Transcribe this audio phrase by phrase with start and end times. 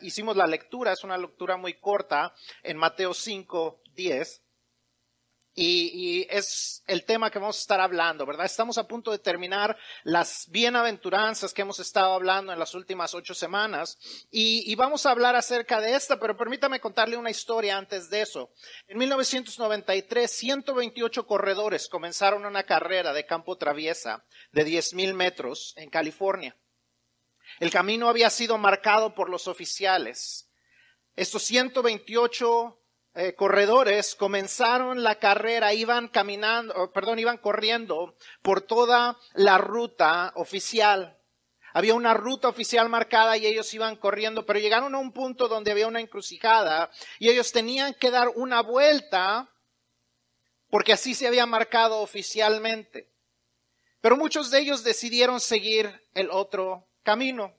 [0.00, 4.42] hicimos la lectura, es una lectura muy corta en Mateo 5, 10.
[5.54, 8.46] Y, es el tema que vamos a estar hablando, ¿verdad?
[8.46, 13.34] Estamos a punto de terminar las bienaventuranzas que hemos estado hablando en las últimas ocho
[13.34, 13.98] semanas
[14.30, 18.22] y, y, vamos a hablar acerca de esta, pero permítame contarle una historia antes de
[18.22, 18.50] eso.
[18.88, 26.56] En 1993, 128 corredores comenzaron una carrera de campo traviesa de 10.000 metros en California.
[27.62, 30.50] El camino había sido marcado por los oficiales.
[31.14, 32.82] Estos 128
[33.14, 41.20] eh, corredores comenzaron la carrera, iban caminando, perdón, iban corriendo por toda la ruta oficial.
[41.72, 45.70] Había una ruta oficial marcada y ellos iban corriendo, pero llegaron a un punto donde
[45.70, 46.90] había una encrucijada
[47.20, 49.48] y ellos tenían que dar una vuelta
[50.68, 53.08] porque así se había marcado oficialmente.
[54.00, 57.54] Pero muchos de ellos decidieron seguir el otro camino.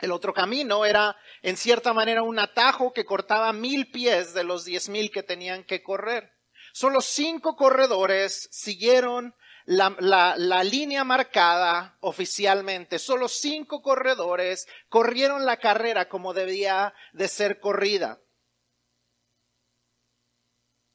[0.00, 4.64] El otro camino era, en cierta manera, un atajo que cortaba mil pies de los
[4.64, 6.32] diez mil que tenían que correr.
[6.72, 9.34] Solo cinco corredores siguieron
[9.66, 12.98] la, línea marcada oficialmente.
[12.98, 18.20] Solo cinco corredores corrieron la carrera como debía de ser corrida.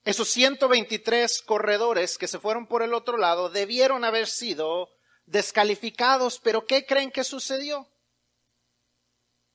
[0.03, 4.90] Esos 123 corredores que se fueron por el otro lado debieron haber sido
[5.30, 7.88] descalificados, pero ¿qué creen que sucedió?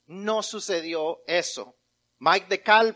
[0.06, 1.76] no sucedió eso.
[2.18, 2.46] Mike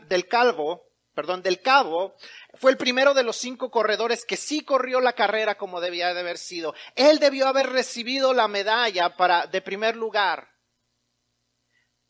[0.09, 2.15] del Calvo, perdón, del Cabo,
[2.55, 6.21] fue el primero de los cinco corredores que sí corrió la carrera como debía de
[6.21, 6.75] haber sido.
[6.95, 10.49] Él debió haber recibido la medalla para, de primer lugar.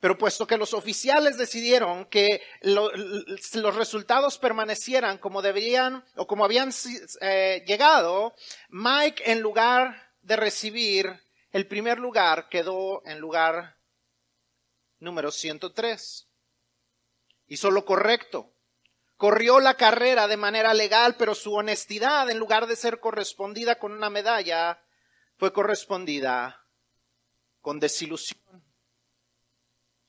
[0.00, 6.70] Pero puesto que los oficiales decidieron que los resultados permanecieran como deberían o como habían
[7.20, 8.33] eh, llegado,
[8.69, 13.79] Mike en lugar de recibir el primer lugar quedó en lugar
[14.98, 16.29] número 103.
[17.47, 18.53] Hizo lo correcto.
[19.17, 23.92] Corrió la carrera de manera legal, pero su honestidad, en lugar de ser correspondida con
[23.92, 24.85] una medalla,
[25.39, 26.63] fue correspondida
[27.63, 28.63] con desilusión.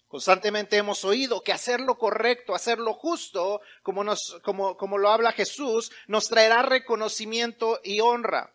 [0.09, 5.09] Constantemente hemos oído que hacer lo correcto, hacer lo justo, como, nos, como, como lo
[5.09, 8.53] habla Jesús, nos traerá reconocimiento y honra.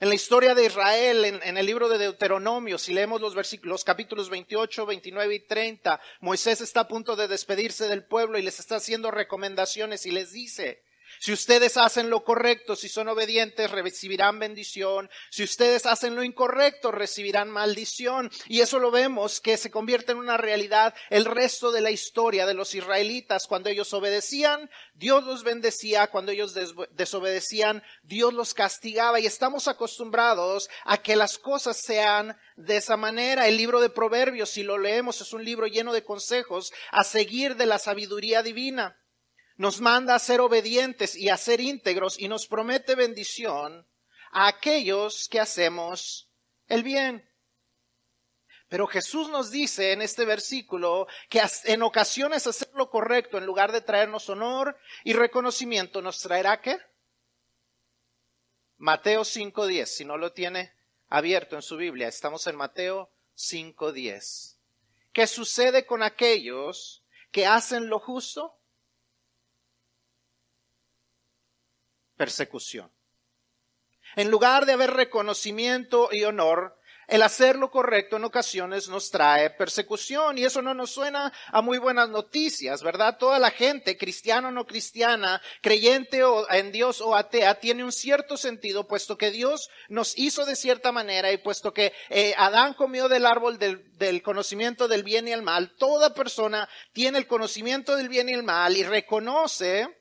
[0.00, 4.30] En la historia de Israel, en, el libro de Deuteronomio, si leemos los versículos, capítulos
[4.30, 8.76] 28, 29 y 30, Moisés está a punto de despedirse del pueblo y les está
[8.76, 10.84] haciendo recomendaciones y les dice,
[11.20, 15.10] si ustedes hacen lo correcto, si son obedientes, recibirán bendición.
[15.30, 18.30] Si ustedes hacen lo incorrecto, recibirán maldición.
[18.46, 22.46] Y eso lo vemos que se convierte en una realidad el resto de la historia
[22.46, 23.46] de los israelitas.
[23.46, 26.06] Cuando ellos obedecían, Dios los bendecía.
[26.08, 26.54] Cuando ellos
[26.92, 29.20] desobedecían, Dios los castigaba.
[29.20, 33.48] Y estamos acostumbrados a que las cosas sean de esa manera.
[33.48, 37.56] El libro de Proverbios, si lo leemos, es un libro lleno de consejos a seguir
[37.56, 38.96] de la sabiduría divina
[39.58, 43.86] nos manda a ser obedientes y a ser íntegros y nos promete bendición
[44.30, 46.30] a aquellos que hacemos
[46.68, 47.28] el bien.
[48.68, 53.72] Pero Jesús nos dice en este versículo que en ocasiones hacer lo correcto en lugar
[53.72, 56.78] de traernos honor y reconocimiento nos traerá qué?
[58.76, 60.72] Mateo 5.10, si no lo tiene
[61.08, 64.56] abierto en su Biblia, estamos en Mateo 5.10.
[65.12, 68.57] ¿Qué sucede con aquellos que hacen lo justo?
[72.18, 72.92] Persecución.
[74.16, 79.48] En lugar de haber reconocimiento y honor, el hacer lo correcto en ocasiones nos trae
[79.48, 83.16] persecución y eso no nos suena a muy buenas noticias, ¿verdad?
[83.16, 87.92] Toda la gente, cristiana o no cristiana, creyente o en Dios o atea, tiene un
[87.92, 92.74] cierto sentido, puesto que Dios nos hizo de cierta manera y puesto que eh, Adán
[92.74, 97.26] comió del árbol del, del conocimiento del bien y el mal, toda persona tiene el
[97.26, 99.97] conocimiento del bien y el mal y reconoce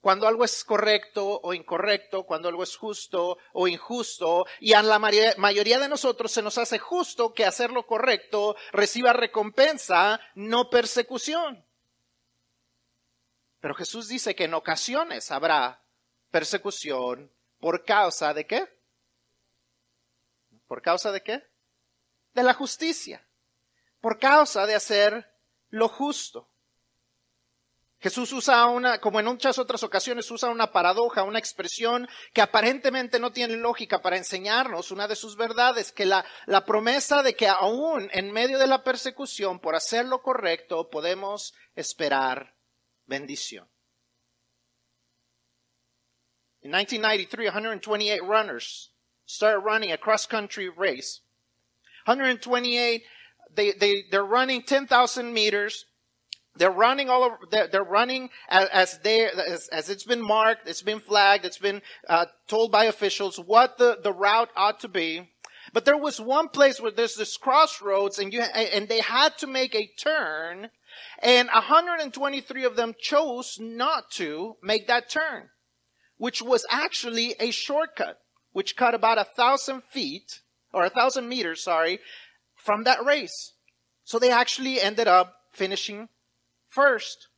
[0.00, 4.98] cuando algo es correcto o incorrecto, cuando algo es justo o injusto, y a la
[4.98, 11.64] mayoría de nosotros se nos hace justo que hacer lo correcto reciba recompensa, no persecución.
[13.60, 15.82] Pero Jesús dice que en ocasiones habrá
[16.30, 18.68] persecución por causa de qué?
[20.68, 21.42] ¿Por causa de qué?
[22.34, 23.26] De la justicia.
[24.00, 25.34] Por causa de hacer
[25.70, 26.48] lo justo.
[28.00, 33.18] Jesús usa una, como en muchas otras ocasiones, usa una paradoja, una expresión que aparentemente
[33.18, 37.48] no tiene lógica para enseñarnos una de sus verdades, que la, la promesa de que
[37.48, 42.54] aún en medio de la persecución, por hacer lo correcto, podemos esperar
[43.06, 43.68] bendición.
[46.62, 48.92] In 1993, 128 runners
[49.26, 51.22] started running a cross-country race.
[52.04, 53.02] 128
[53.54, 55.86] they, they, they're running 10,000 meters.
[56.58, 60.68] They're running all over, they're, they're running as, as they, as, as it's been marked,
[60.68, 64.88] it's been flagged, it's been, uh, told by officials what the, the route ought to
[64.88, 65.30] be.
[65.72, 69.46] But there was one place where there's this crossroads and you, and they had to
[69.46, 70.70] make a turn
[71.22, 75.50] and 123 of them chose not to make that turn,
[76.16, 78.18] which was actually a shortcut,
[78.52, 80.40] which cut about a thousand feet
[80.72, 82.00] or a thousand meters, sorry,
[82.54, 83.52] from that race.
[84.04, 86.08] So they actually ended up finishing
[86.78, 87.28] first.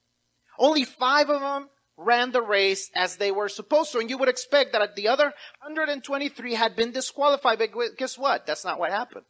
[0.59, 3.99] Only five of them ran the race as they were supposed to.
[3.99, 5.33] And you would expect that the other
[5.63, 7.59] 123 had been disqualified.
[7.59, 8.47] But guess what?
[8.47, 9.25] That's not what happened.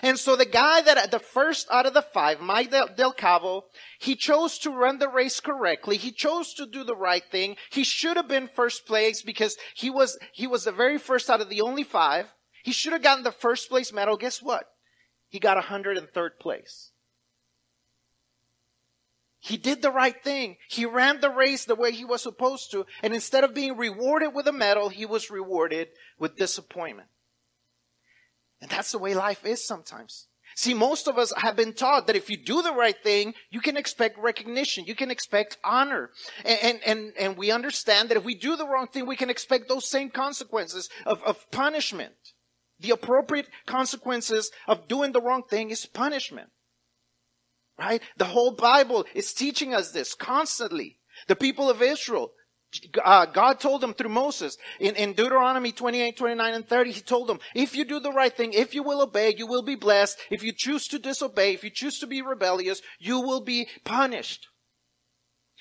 [0.00, 3.64] And so the guy that, the first out of the five, Mike Del, Del Cabo,
[3.98, 5.96] he chose to run the race correctly.
[5.96, 7.56] He chose to do the right thing.
[7.70, 11.40] He should have been first place because he was, he was the very first out
[11.40, 12.26] of the only five.
[12.62, 14.16] He should have gotten the first place medal.
[14.16, 14.66] Guess what?
[15.28, 16.91] He got 103rd place.
[19.44, 20.56] He did the right thing.
[20.68, 22.86] He ran the race the way he was supposed to.
[23.02, 27.08] And instead of being rewarded with a medal, he was rewarded with disappointment.
[28.60, 30.28] And that's the way life is sometimes.
[30.54, 33.60] See, most of us have been taught that if you do the right thing, you
[33.60, 34.84] can expect recognition.
[34.84, 36.10] You can expect honor.
[36.44, 39.68] And, and, and, we understand that if we do the wrong thing, we can expect
[39.68, 42.14] those same consequences of, of punishment.
[42.78, 46.50] The appropriate consequences of doing the wrong thing is punishment.
[47.82, 48.02] Right?
[48.16, 50.98] The whole Bible is teaching us this constantly.
[51.26, 52.30] The people of Israel,
[53.04, 57.28] uh, God told them through Moses in, in Deuteronomy 28, 29, and 30, He told
[57.28, 60.16] them, if you do the right thing, if you will obey, you will be blessed.
[60.30, 64.46] If you choose to disobey, if you choose to be rebellious, you will be punished.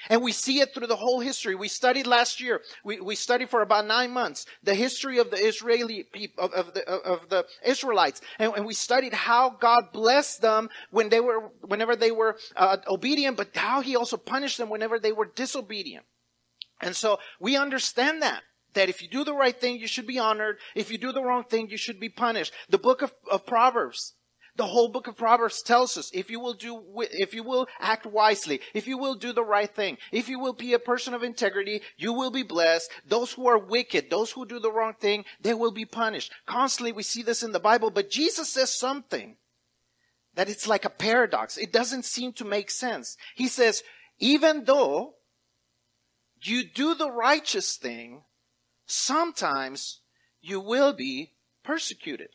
[0.09, 1.55] And we see it through the whole history.
[1.55, 2.61] We studied last year.
[2.83, 6.73] We, we studied for about nine months the history of the Israeli people, of, of
[6.73, 8.21] the, of the Israelites.
[8.39, 12.77] And, and, we studied how God blessed them when they were, whenever they were uh,
[12.87, 16.05] obedient, but how He also punished them whenever they were disobedient.
[16.81, 18.43] And so we understand that.
[18.73, 20.57] That if you do the right thing, you should be honored.
[20.75, 22.53] If you do the wrong thing, you should be punished.
[22.69, 24.13] The book of, of Proverbs
[24.57, 28.05] the whole book of Proverbs tells us if you will do, if you will act
[28.05, 31.23] wisely, if you will do the right thing, if you will be a person of
[31.23, 32.91] integrity, you will be blessed.
[33.07, 36.31] Those who are wicked, those who do the wrong thing, they will be punished.
[36.45, 39.37] Constantly we see this in the Bible, but Jesus says something
[40.35, 41.57] that it's like a paradox.
[41.57, 43.17] It doesn't seem to make sense.
[43.35, 43.83] He says,
[44.19, 45.15] even though
[46.41, 48.23] you do the righteous thing,
[48.85, 50.01] sometimes
[50.41, 51.33] you will be
[51.63, 52.29] persecuted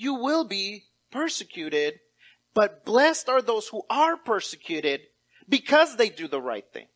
[0.00, 2.00] you will be persecuted,
[2.54, 5.02] but blessed are those who are persecuted
[5.48, 6.86] because they do the right thing.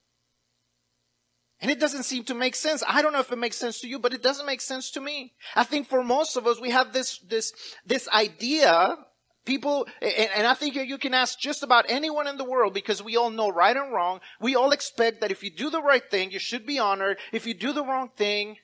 [1.60, 2.82] And it doesn't seem to make sense.
[2.86, 5.00] I don't know if it makes sense to you, but it doesn't make sense to
[5.00, 5.34] me.
[5.54, 7.52] I think for most of us, we have this, this,
[7.86, 8.96] this idea,
[9.44, 13.02] people, and, and I think you can ask just about anyone in the world because
[13.02, 14.20] we all know right and wrong.
[14.40, 17.18] We all expect that if you do the right thing, you should be honored.
[17.32, 18.56] If you do the wrong thing,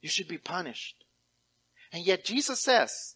[0.00, 1.04] you should be punished.
[1.92, 3.14] And yet Jesus says,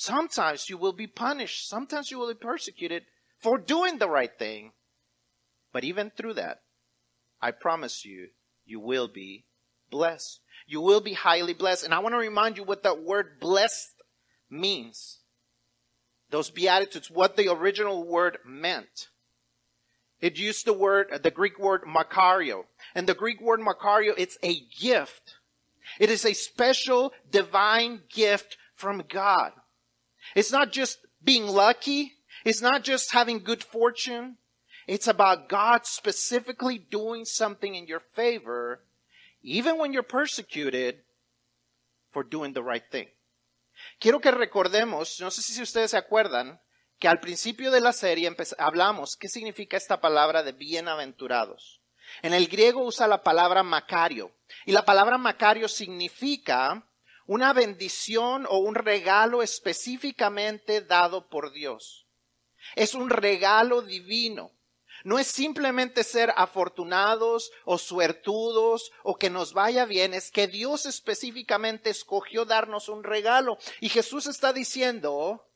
[0.00, 1.68] Sometimes you will be punished.
[1.68, 3.02] Sometimes you will be persecuted
[3.38, 4.72] for doing the right thing.
[5.74, 6.62] But even through that,
[7.42, 8.28] I promise you,
[8.64, 9.44] you will be
[9.90, 10.40] blessed.
[10.66, 11.84] You will be highly blessed.
[11.84, 13.92] And I want to remind you what that word blessed
[14.48, 15.18] means.
[16.30, 19.08] Those beatitudes, what the original word meant.
[20.22, 22.62] It used the word, uh, the Greek word makario.
[22.94, 25.34] And the Greek word makario, it's a gift.
[25.98, 29.52] It is a special divine gift from God.
[30.34, 32.12] It's not just being lucky.
[32.44, 34.36] It's not just having good fortune.
[34.86, 38.80] It's about God specifically doing something in your favor,
[39.42, 41.02] even when you're persecuted
[42.10, 43.08] for doing the right thing.
[43.98, 46.60] Quiero que recordemos, no sé si ustedes se acuerdan,
[46.98, 51.80] que al principio de la serie hablamos qué significa esta palabra de bienaventurados.
[52.22, 54.32] En el griego usa la palabra macario.
[54.66, 56.84] Y la palabra macario significa
[57.30, 62.08] una bendición o un regalo específicamente dado por Dios.
[62.74, 64.50] Es un regalo divino.
[65.04, 70.86] No es simplemente ser afortunados o suertudos o que nos vaya bien, es que Dios
[70.86, 73.58] específicamente escogió darnos un regalo.
[73.78, 75.46] Y Jesús está diciendo,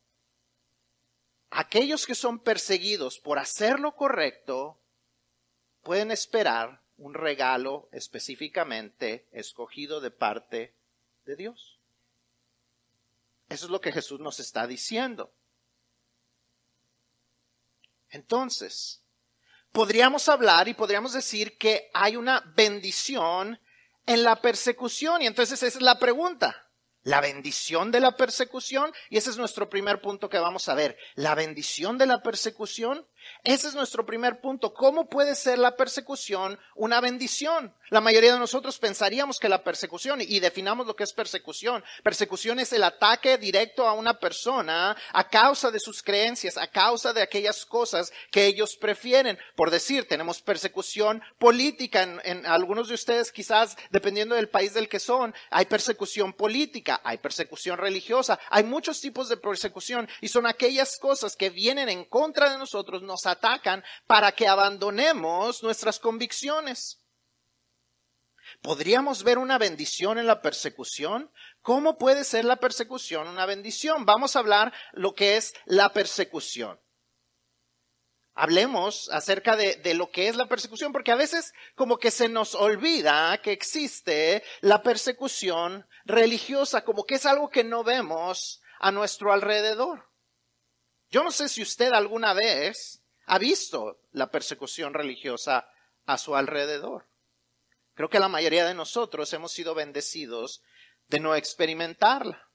[1.50, 4.78] aquellos que son perseguidos por hacer lo correcto
[5.82, 10.72] pueden esperar un regalo específicamente escogido de parte
[11.24, 11.80] de Dios.
[13.48, 15.32] Eso es lo que Jesús nos está diciendo.
[18.10, 19.02] Entonces,
[19.72, 23.60] podríamos hablar y podríamos decir que hay una bendición
[24.06, 25.22] en la persecución.
[25.22, 26.60] Y entonces esa es la pregunta.
[27.04, 30.96] la bendición de la persecución, y ese es nuestro primer punto que vamos a ver,
[31.14, 33.06] la bendición de la persecución
[33.42, 34.72] ese es nuestro primer punto.
[34.72, 37.74] ¿Cómo puede ser la persecución una bendición?
[37.90, 42.58] La mayoría de nosotros pensaríamos que la persecución, y definamos lo que es persecución, persecución
[42.58, 47.22] es el ataque directo a una persona a causa de sus creencias, a causa de
[47.22, 49.38] aquellas cosas que ellos prefieren.
[49.54, 55.00] Por decir, tenemos persecución política en, algunos de ustedes, quizás dependiendo del país del que
[55.00, 60.98] son, hay persecución política, hay persecución religiosa, hay muchos tipos de persecución y son aquellas
[60.98, 67.00] cosas que vienen en contra de nosotros, nos atacan para que abandonemos nuestras convicciones.
[68.60, 71.30] ¿Podríamos ver una bendición en la persecución?
[71.62, 74.04] ¿Cómo puede ser la persecución una bendición?
[74.04, 76.80] Vamos a hablar lo que es la persecución.
[78.34, 82.28] Hablemos acerca de, de, lo que es la persecución, porque a veces como que se
[82.28, 88.90] nos olvida que existe la persecución religiosa, como que es algo que no vemos a
[88.90, 90.10] nuestro alrededor.
[91.10, 95.68] Yo no sé si usted alguna vez ha visto la persecución religiosa
[96.06, 97.06] a su alrededor.
[97.94, 100.62] Creo que la mayoría de nosotros hemos sido bendecidos
[101.08, 102.48] de no experimentarla.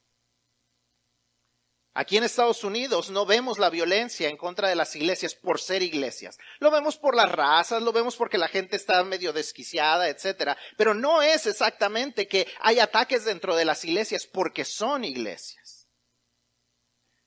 [1.94, 5.82] Aquí en Estados Unidos no vemos la violencia en contra de las iglesias por ser
[5.82, 6.38] iglesias.
[6.60, 10.58] Lo vemos por las razas, lo vemos porque la gente está medio desquiciada, etcétera.
[10.78, 15.88] Pero no es exactamente que hay ataques dentro de las iglesias porque son iglesias.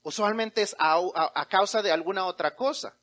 [0.03, 1.01] Usualmente es a,
[1.35, 2.97] a causa de alguna otra cosa.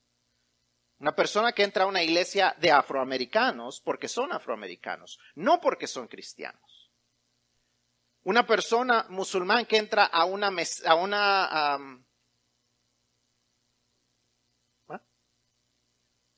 [1.00, 6.08] Una persona que entra a una iglesia de afroamericanos porque son afroamericanos, no porque son
[6.08, 6.92] cristianos.
[8.24, 10.52] Una persona musulmán que entra a una,
[10.86, 11.80] a una,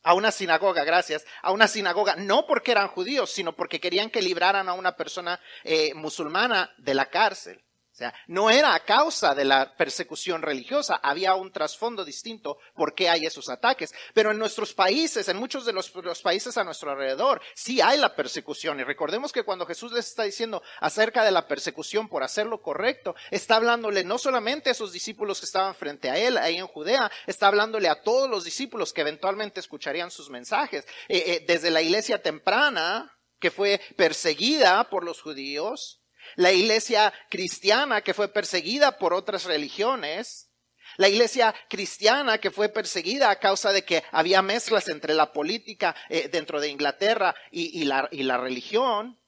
[0.04, 4.22] a una sinagoga, gracias, a una sinagoga, no porque eran judíos, sino porque querían que
[4.22, 9.46] libraran a una persona eh, musulmana de la cárcel sea, no era a causa de
[9.46, 13.94] la persecución religiosa, había un trasfondo distinto por qué hay esos ataques.
[14.14, 17.98] Pero en nuestros países, en muchos de los, los, países a nuestro alrededor, sí hay
[17.98, 18.80] la persecución.
[18.80, 22.62] Y recordemos que cuando Jesús les está diciendo acerca de la persecución por hacer lo
[22.62, 26.68] correcto, está hablándole no solamente a esos discípulos que estaban frente a él ahí en
[26.68, 30.86] Judea, está hablándole a todos los discípulos que eventualmente escucharían sus mensajes.
[31.08, 36.01] Eh, eh, desde la iglesia temprana, que fue perseguida por los judíos,
[36.36, 40.52] la iglesia cristiana que fue perseguida por otras religiones,
[40.98, 45.96] la iglesia cristiana que fue perseguida a causa de que había mezclas entre la política
[46.10, 49.20] eh, dentro de Inglaterra y, la, religión,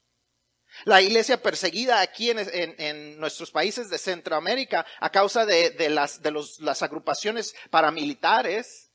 [0.85, 8.91] la iglesia perseguida aquí en, nuestros países de Centroamérica a causa de las agrupaciones paramilitares.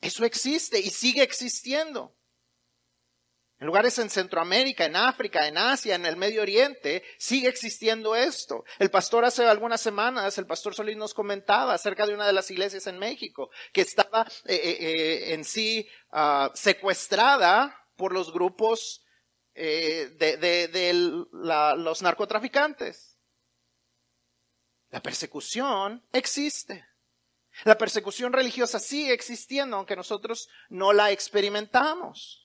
[0.00, 2.14] Eso existe y sigue existiendo.
[3.64, 8.66] En lugares en Centroamérica, en África, en Asia, en el Medio Oriente, sigue existiendo esto.
[8.78, 12.50] El pastor hace algunas semanas, el pastor Solís nos comentaba acerca de una de las
[12.50, 19.02] iglesias en México, que estaba eh, eh, eh, en sí uh, secuestrada por los grupos
[19.54, 20.92] de,
[21.78, 23.18] los narcotraficantes.
[24.90, 26.86] La persecución existe.
[27.64, 32.43] La persecución religiosa sigue existiendo, aunque nosotros no la experimentamos.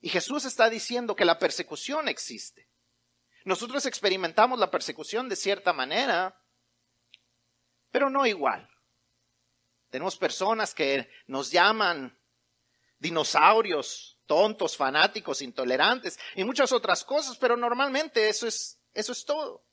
[0.00, 2.68] Y Jesús está diciendo que la persecución existe.
[3.44, 6.38] Nosotros experimentamos la persecución de cierta manera,
[7.90, 8.68] pero no igual.
[9.90, 12.18] Tenemos personas que nos llaman
[12.98, 19.64] dinosaurios, tontos, fanáticos, intolerantes y muchas otras cosas, pero normalmente eso es, eso es todo.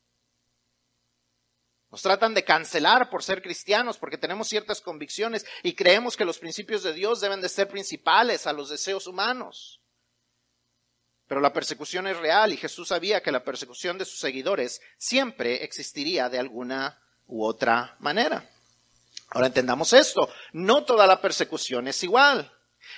[1.90, 6.40] Nos tratan de cancelar por ser cristianos porque tenemos ciertas convicciones y creemos que los
[6.40, 9.82] principios de Dios deben de ser principales a los deseos humanos.
[11.28, 15.64] Pero la persecución es real y Jesús sabía que la persecución de sus seguidores siempre
[15.64, 18.50] existiría de alguna u otra manera.
[19.30, 22.52] Ahora entendamos esto, no toda la persecución es igual.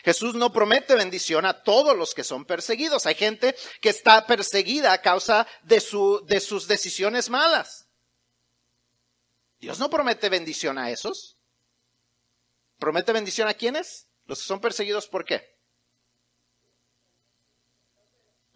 [0.04, 3.08] Jesús no promete bendición a todos los que son perseguidos.
[3.08, 7.88] Hay gente que está perseguida a causa de, su, de sus decisiones malas.
[9.60, 11.38] Dios no promete bendición a esos.
[12.78, 14.08] ¿Promete bendición a quiénes?
[14.26, 15.59] Los que son perseguidos por qué?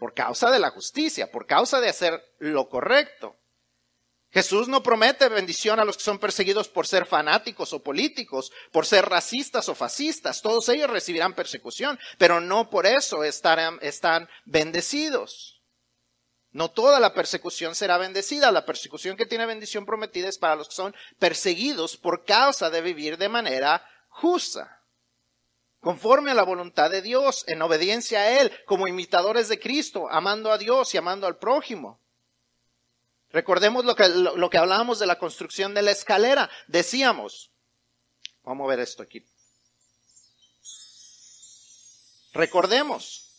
[0.04, 3.38] Por causa de la justicia, por causa de hacer lo correcto.
[4.32, 8.86] Jesús no promete bendición a los que son perseguidos por ser fanáticos o políticos, por
[8.86, 10.42] ser racistas o fascistas.
[10.42, 15.62] Todos ellos recibirán persecución, pero no por eso estarán, están bendecidos.
[16.52, 18.52] No toda la persecución será bendecida.
[18.52, 22.82] La persecución que tiene bendición prometida es para los que son perseguidos por causa de
[22.82, 24.83] vivir de manera justa.
[25.84, 30.50] Conforme a la voluntad de Dios, en obediencia a Él, como imitadores de Cristo, amando
[30.50, 32.00] a Dios y amando al prójimo.
[33.32, 36.50] Recordemos lo que, lo, que hablábamos de la construcción de la escalera.
[36.68, 37.52] Decíamos,
[38.44, 39.26] vamos a ver esto aquí.
[42.32, 43.30] Recordemos.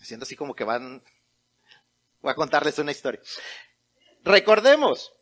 [0.00, 1.02] Me siento así como que van,
[2.20, 3.22] voy a contarles una historia.
[4.22, 5.14] Recordemos,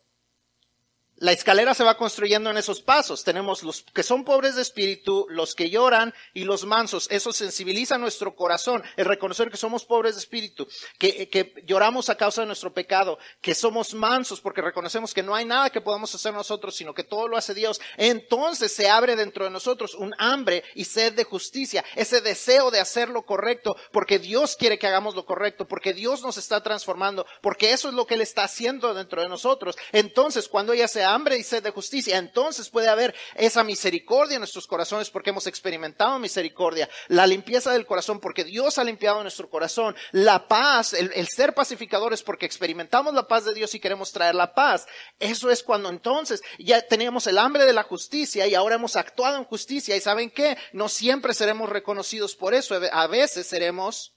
[1.19, 3.23] la escalera se va construyendo en esos pasos.
[3.23, 7.07] Tenemos los que son pobres de espíritu, los que lloran y los mansos.
[7.09, 10.67] Eso sensibiliza nuestro corazón, el reconocer que somos pobres de espíritu,
[10.99, 15.45] que, lloramos a causa de nuestro pecado, que somos mansos porque reconocemos que no hay
[15.45, 17.81] nada que podamos hacer nosotros, sino que todo lo hace Dios.
[17.97, 22.79] Entonces se abre dentro de nosotros un hambre y sed de justicia, ese deseo de
[22.79, 27.25] hacer lo correcto, porque Dios quiere que hagamos lo correcto, porque Dios nos está transformando,
[27.41, 29.75] porque eso es lo que Él está haciendo dentro de nosotros.
[29.91, 32.17] Entonces, cuando ella se hambre y sed de justicia.
[32.17, 36.89] Entonces puede haber esa misericordia en nuestros corazones porque hemos experimentado misericordia.
[37.07, 39.95] La limpieza del corazón porque Dios ha limpiado nuestro corazón.
[40.11, 44.35] La paz, el, el ser pacificadores porque experimentamos la paz de Dios y queremos traer
[44.35, 44.87] la paz.
[45.19, 49.37] Eso es cuando entonces ya tenemos el hambre de la justicia y ahora hemos actuado
[49.37, 49.95] en justicia.
[49.95, 50.57] Y saben qué?
[50.73, 52.79] No siempre seremos reconocidos por eso.
[52.91, 54.15] A veces seremos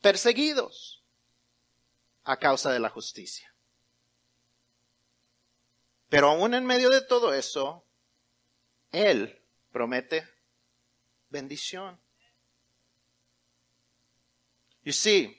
[0.00, 1.04] perseguidos
[2.24, 3.55] a causa de la justicia.
[6.10, 7.82] Pero aún en medio de todo eso,
[8.92, 9.34] Él
[9.72, 10.24] promete
[11.30, 11.98] bendición.
[14.84, 15.36] You see,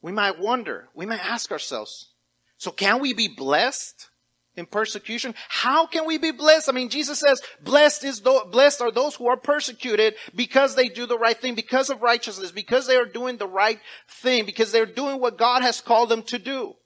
[0.00, 2.10] we might wonder, we might ask ourselves,
[2.56, 4.08] so can we be blessed
[4.54, 5.34] in persecution?
[5.48, 6.68] How can we be blessed?
[6.68, 11.06] I mean, Jesus says, blessed is blessed are those who are persecuted because they do
[11.06, 14.86] the right thing, because of righteousness, because they are doing the right thing, because they're
[14.86, 16.76] doing what God has called them to do.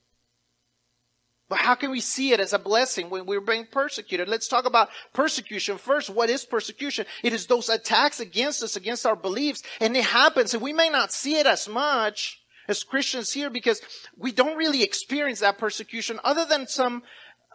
[1.49, 4.29] But how can we see it as a blessing when we're being persecuted?
[4.29, 6.11] Let's talk about persecution first.
[6.11, 7.07] What is persecution?
[7.23, 9.62] It is those attacks against us, against our beliefs.
[9.81, 13.81] And it happens, and we may not see it as much as Christians here because
[14.17, 17.03] we don't really experience that persecution other than some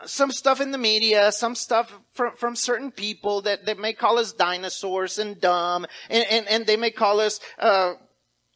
[0.05, 4.18] some stuff in the media, some stuff from, from certain people that, that may call
[4.18, 7.94] us dinosaurs and dumb, and, and, and they may call us, uh,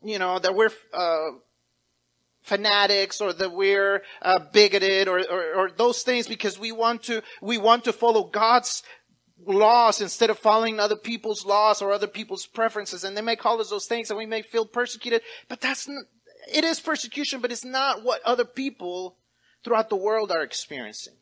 [0.04, 1.30] you know, that we're, uh,
[2.46, 7.22] fanatics or that we're uh, bigoted or, or, or those things because we want to
[7.42, 8.84] we want to follow God's
[9.46, 13.04] laws instead of following other people's laws or other people's preferences.
[13.04, 16.06] And they may call us those things and we may feel persecuted but that's not,
[16.54, 19.18] it is persecution but it's not what other people
[19.64, 21.16] throughout the world are experiencing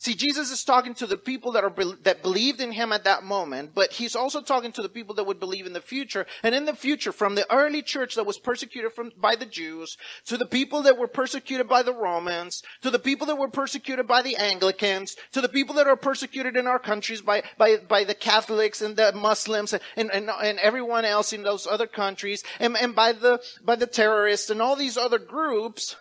[0.00, 3.24] See, Jesus is talking to the people that are that believed in him at that
[3.24, 6.24] moment, but he's also talking to the people that would believe in the future.
[6.44, 9.96] And in the future, from the early church that was persecuted from, by the Jews,
[10.26, 14.06] to the people that were persecuted by the Romans, to the people that were persecuted
[14.06, 18.04] by the Anglicans, to the people that are persecuted in our countries by by, by
[18.04, 19.82] the Catholics and the Muslims and,
[20.12, 24.48] and, and everyone else in those other countries, and, and by the by the terrorists
[24.48, 25.96] and all these other groups,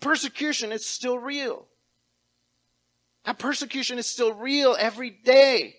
[0.00, 1.66] persecution is still real.
[3.24, 5.74] That persecution is still real every day.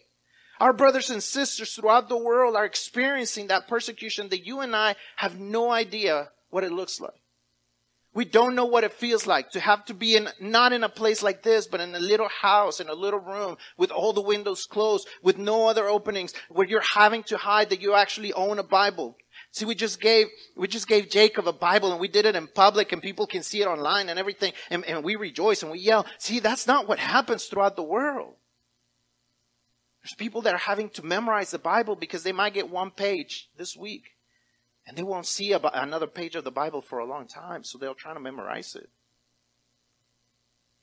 [0.60, 4.96] Our brothers and sisters throughout the world are experiencing that persecution that you and I
[5.18, 7.22] have no idea what it looks like.
[8.14, 10.90] We don't know what it feels like to have to be in, not in a
[10.90, 14.22] place like this, but in a little house, in a little room, with all the
[14.22, 18.58] windows closed, with no other openings, where you're having to hide that you actually own
[18.58, 19.18] a Bible.
[19.56, 22.46] See, we just gave, we just gave Jacob a Bible and we did it in
[22.46, 25.80] public and people can see it online and everything and, and we rejoice and we
[25.80, 26.06] yell.
[26.18, 28.34] See, that's not what happens throughout the world.
[30.04, 33.48] There's people that are having to memorize the Bible because they might get one page
[33.56, 34.18] this week
[34.86, 37.64] and they won't see another page of the Bible for a long time.
[37.64, 38.90] So they'll try to memorize it.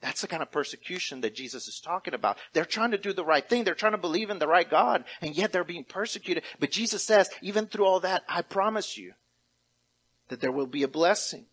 [0.02, 2.36] That's the kind of persecution that Jesus is talking about.
[2.52, 3.62] They're trying to do the right thing.
[3.62, 6.42] They're trying to believe in the right God, and yet they're being persecuted.
[6.58, 9.12] But Jesus says, even through all that, I promise you
[10.28, 11.46] that there will be a blessing.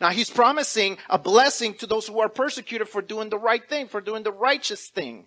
[0.00, 3.88] Now he's promising a blessing to those who are persecuted for doing the right thing,
[3.88, 5.26] for doing the righteous thing.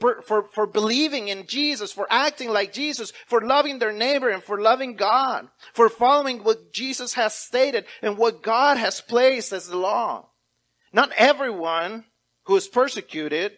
[0.00, 4.42] For, for, for believing in Jesus, for acting like Jesus, for loving their neighbor and
[4.42, 9.68] for loving God, for following what Jesus has stated and what God has placed as
[9.68, 10.28] the law.
[10.96, 12.06] Not everyone
[12.44, 13.52] who is persecuted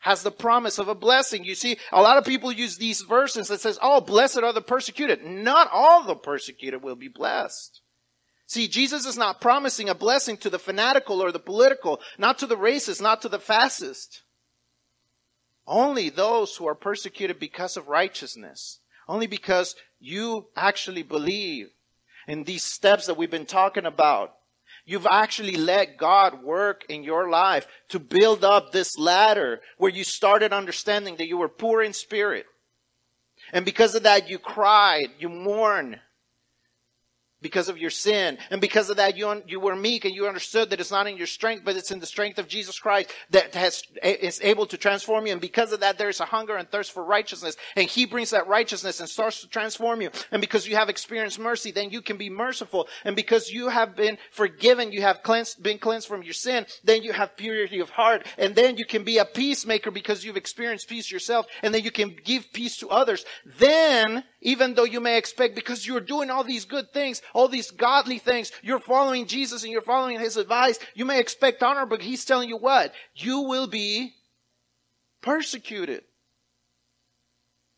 [0.00, 1.42] has the promise of a blessing.
[1.42, 4.60] You see, a lot of people use these verses that says, oh, blessed are the
[4.60, 5.24] persecuted.
[5.24, 7.80] Not all the persecuted will be blessed.
[8.46, 12.46] See, Jesus is not promising a blessing to the fanatical or the political, not to
[12.46, 14.20] the racist, not to the fascist.
[15.66, 18.80] Only those who are persecuted because of righteousness.
[19.08, 21.68] Only because you actually believe
[22.28, 24.34] in these steps that we've been talking about
[24.86, 30.04] You've actually let God work in your life to build up this ladder where you
[30.04, 32.46] started understanding that you were poor in spirit.
[33.52, 35.98] And because of that, you cried, you mourned,
[37.46, 38.38] because of your sin.
[38.50, 41.16] And because of that, you, you were meek and you understood that it's not in
[41.16, 44.76] your strength, but it's in the strength of Jesus Christ that has, is able to
[44.76, 45.32] transform you.
[45.32, 47.56] And because of that, there is a hunger and thirst for righteousness.
[47.76, 50.10] And He brings that righteousness and starts to transform you.
[50.32, 52.88] And because you have experienced mercy, then you can be merciful.
[53.04, 57.04] And because you have been forgiven, you have cleansed, been cleansed from your sin, then
[57.04, 58.26] you have purity of heart.
[58.38, 61.46] And then you can be a peacemaker because you've experienced peace yourself.
[61.62, 63.24] And then you can give peace to others.
[63.60, 67.70] Then, even though you may expect, because you're doing all these good things, all these
[67.70, 68.50] godly things.
[68.62, 70.78] You're following Jesus and you're following his advice.
[70.94, 72.94] You may expect honor, but he's telling you what?
[73.14, 74.14] You will be
[75.20, 76.04] persecuted.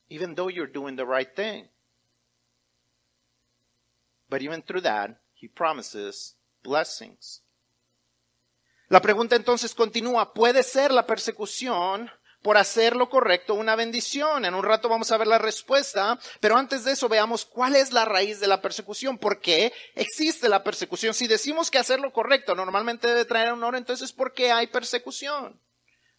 [0.09, 1.65] Even though you're doing the right thing.
[4.31, 7.43] But even through that, he promises blessings.
[8.89, 12.09] La pregunta entonces continúa, ¿puede ser la persecución
[12.43, 14.45] por hacer lo correcto una bendición.
[14.45, 17.93] En un rato vamos a ver la respuesta, pero antes de eso veamos cuál es
[17.93, 21.15] la raíz de la persecución, por qué existe la persecución.
[21.15, 25.61] Si decimos que hacer lo correcto normalmente debe traer honor, entonces ¿por qué hay persecución?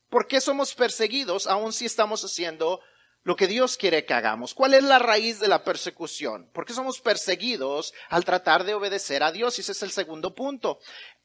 [0.10, 2.82] ¿Por qué somos perseguidos aun si estamos haciendo
[3.24, 4.54] lo que Dios quiere que hagamos.
[4.54, 6.50] ¿Cuál es la raíz de la persecución?
[6.54, 9.58] ¿Por qué somos perseguidos al tratar de obedecer a Dios?
[9.58, 10.80] Y ese es el segundo punto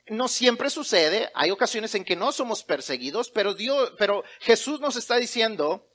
[0.07, 4.97] no siempre sucede, hay ocasiones en que no somos perseguidos, pero Dios, pero Jesús nos
[4.97, 5.89] está diciendo,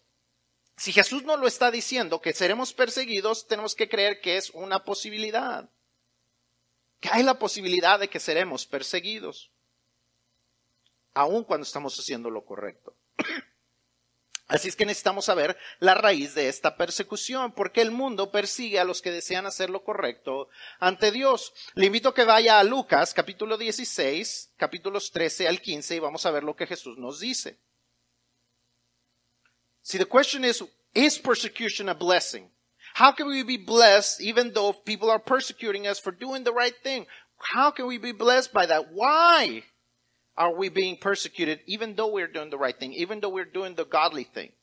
[0.78, 4.84] si Jesús no lo está diciendo que seremos perseguidos, tenemos que creer que es una
[4.84, 5.70] posibilidad.
[7.00, 9.52] Que hay la posibilidad de que seremos perseguidos.
[11.14, 12.96] Aun cuando estamos haciendo lo correcto.
[14.50, 18.84] Así es que necesitamos saber la raíz de esta persecución, porque el mundo persigue a
[18.84, 21.54] los que desean hacer lo correcto ante Dios.
[21.76, 26.26] Le invito a que vaya a Lucas capítulo 16, capítulos 13 al 15 y vamos
[26.26, 27.60] a ver lo que Jesús nos dice.
[29.84, 30.64] See, the question is,
[30.96, 32.50] is persecution a blessing?
[32.96, 36.76] How can we be blessed even though people are persecuting us for doing the right
[36.82, 37.06] thing?
[37.38, 38.92] How can we be blessed by that?
[38.92, 39.64] Why?
[40.40, 43.76] Are we being persecuted even though we're doing the right thing, even though we're doing
[43.76, 44.54] the godly thing?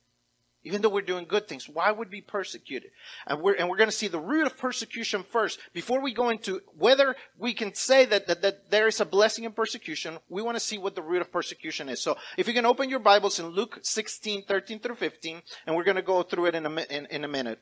[0.65, 2.91] Even though we're doing good things, why would we be persecuted?
[3.29, 5.61] And we're, and we're going to see the root of persecution first.
[5.73, 9.45] Before we go into whether we can say that, that, that there is a blessing
[9.45, 12.03] in persecution, we want to see what the root of persecution is.
[12.03, 15.85] So if you can open your Bibles in Luke 16, 13 through 15, and we're
[15.85, 17.61] going to go through it in a, in, in a minute.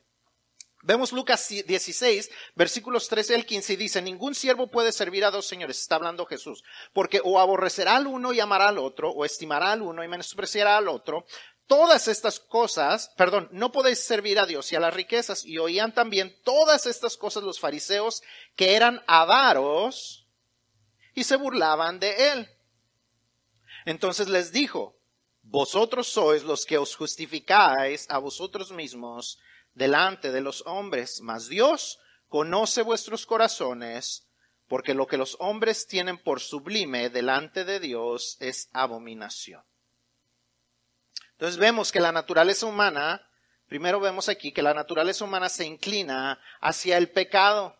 [0.87, 5.47] Vemos Lucas 16, versículos 13 al 15 y dice, ningún siervo puede servir a dos
[5.47, 9.73] señores, está hablando Jesús, porque o aborrecerá al uno y amará al otro, o estimará
[9.73, 11.25] al uno y menospreciará al otro.
[11.67, 15.47] Todas estas cosas, perdón, no podéis servir a Dios y a las riquezas.
[15.47, 18.23] Y oían también todas estas cosas los fariseos
[18.55, 20.27] que eran avaros
[21.15, 22.51] y se burlaban de él.
[23.87, 24.99] Entonces les dijo,
[25.41, 29.39] vosotros sois los que os justificáis a vosotros mismos
[29.75, 34.27] delante de los hombres, mas Dios conoce vuestros corazones,
[34.69, 39.63] porque lo que los hombres tienen por sublime delante de Dios es abominación.
[41.33, 43.29] Entonces vemos que la naturaleza humana,
[43.67, 47.77] primero vemos aquí que la naturaleza humana se inclina hacia el pecado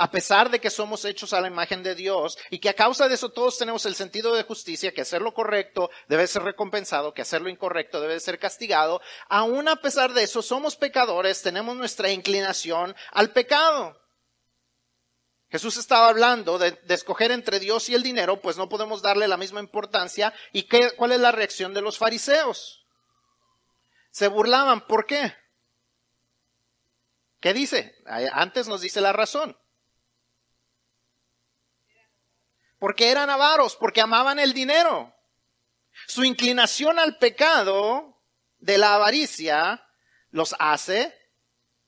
[0.00, 3.06] a pesar de que somos hechos a la imagen de Dios y que a causa
[3.06, 7.12] de eso todos tenemos el sentido de justicia, que hacer lo correcto debe ser recompensado,
[7.12, 11.76] que hacer lo incorrecto debe ser castigado, aún a pesar de eso somos pecadores, tenemos
[11.76, 14.00] nuestra inclinación al pecado.
[15.50, 19.36] Jesús estaba hablando de, escoger entre Dios y el dinero, pues no podemos darle la
[19.36, 20.32] misma importancia.
[20.50, 22.86] ¿Y qué, cuál es la reacción de los fariseos?
[24.12, 24.86] Se burlaban.
[24.86, 25.34] ¿Por qué?
[27.38, 27.94] ¿Qué dice?
[28.32, 29.58] Antes nos dice la razón.
[32.80, 35.14] Porque eran avaros, porque amaban el dinero.
[36.08, 38.20] Su inclinación al pecado
[38.58, 39.86] de la avaricia
[40.30, 41.14] los hace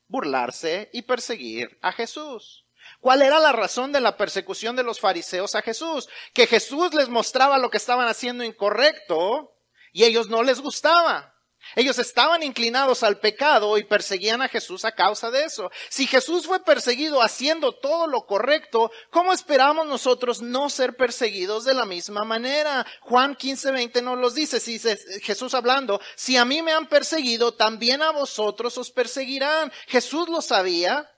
[0.07, 2.67] burlarse y perseguir a Jesús.
[3.01, 6.09] ¿Cuál era la razón de la persecución de los fariseos a Jesús?
[6.35, 9.57] Que Jesús les mostraba lo que estaban haciendo incorrecto
[9.93, 11.32] y ellos no les gustaba.
[11.75, 15.71] Ellos estaban inclinados al pecado y perseguían a Jesús a causa de eso.
[15.89, 21.75] Si Jesús fue perseguido haciendo todo lo correcto, ¿cómo esperamos nosotros no ser perseguidos de
[21.75, 22.87] la misma manera?
[23.01, 24.79] Juan 15:20 nos los dice, si
[25.21, 29.73] Jesús hablando, si a mí me han perseguido, también a vosotros os perseguirán.
[29.87, 31.09] Jesús lo sabía.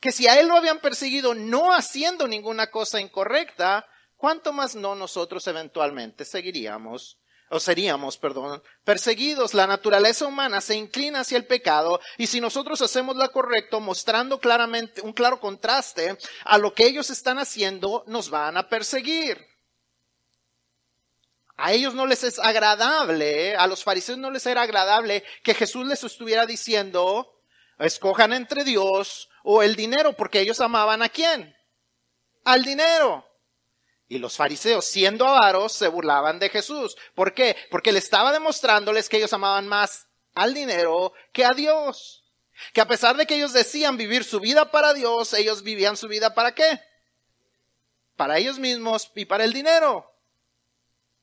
[0.00, 4.96] Que si a él lo habían perseguido no haciendo ninguna cosa incorrecta, ¿cuánto más no
[4.96, 7.21] nosotros eventualmente seguiríamos
[7.52, 9.52] o seríamos, perdón, perseguidos.
[9.52, 14.40] La naturaleza humana se inclina hacia el pecado y si nosotros hacemos lo correcto, mostrando
[14.40, 19.46] claramente un claro contraste a lo que ellos están haciendo, nos van a perseguir.
[21.58, 25.86] A ellos no les es agradable, a los fariseos no les era agradable que Jesús
[25.86, 27.38] les estuviera diciendo,
[27.78, 31.54] escojan entre Dios o el dinero, porque ellos amaban a quién?
[32.44, 33.26] Al dinero.
[34.12, 36.98] Y los fariseos, siendo avaros, se burlaban de Jesús.
[37.14, 37.56] ¿Por qué?
[37.70, 42.22] Porque le estaba demostrándoles que ellos amaban más al dinero que a Dios.
[42.74, 46.08] Que a pesar de que ellos decían vivir su vida para Dios, ellos vivían su
[46.08, 46.78] vida para qué?
[48.14, 50.14] Para ellos mismos y para el dinero.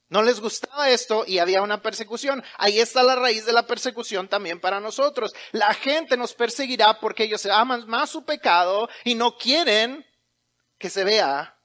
[0.07, 2.43] No les gustaba esto y había una persecución.
[2.57, 5.35] Ahí está la raíz de la persecución también para nosotros.
[5.51, 10.03] La gente nos perseguirá porque ellos aman más su pecado y no quieren
[10.79, 11.55] que se vea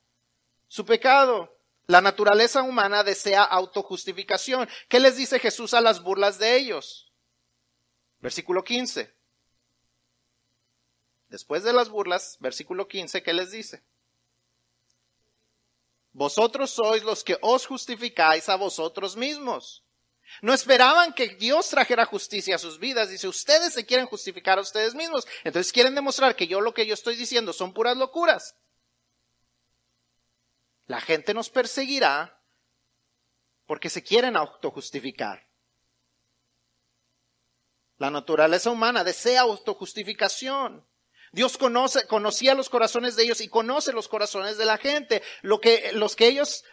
[0.68, 1.50] su pecado.
[1.87, 4.68] La naturaleza humana desea autojustificación.
[4.88, 7.12] ¿Qué les dice Jesús a las burlas de ellos?
[8.20, 9.14] Versículo 15.
[11.29, 13.83] Después de las burlas, versículo 15, ¿qué les dice?
[16.12, 19.85] Vosotros sois los que os justificáis a vosotros mismos.
[20.42, 23.11] No esperaban que Dios trajera justicia a sus vidas.
[23.11, 25.27] Dice, ustedes se quieren justificar a ustedes mismos.
[25.42, 28.55] Entonces quieren demostrar que yo lo que yo estoy diciendo son puras locuras.
[30.87, 32.40] La gente nos perseguirá
[33.66, 35.49] porque se quieren autojustificar.
[37.97, 40.87] La naturaleza humana desea autojustificación.
[41.33, 45.23] Dios conoce, conocía los corazones de ellos y conoce los corazones de la gente.
[45.42, 46.64] Lo que, los que ellos,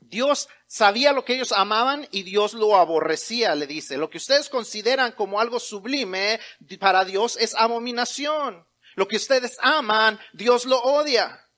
[0.00, 3.96] Dios sabía lo que ellos amaban y Dios lo aborrecía, le dice.
[3.96, 6.40] Lo que ustedes consideran como algo sublime
[6.80, 8.66] para Dios es abominación.
[8.94, 11.48] Lo que ustedes aman, Dios lo odia.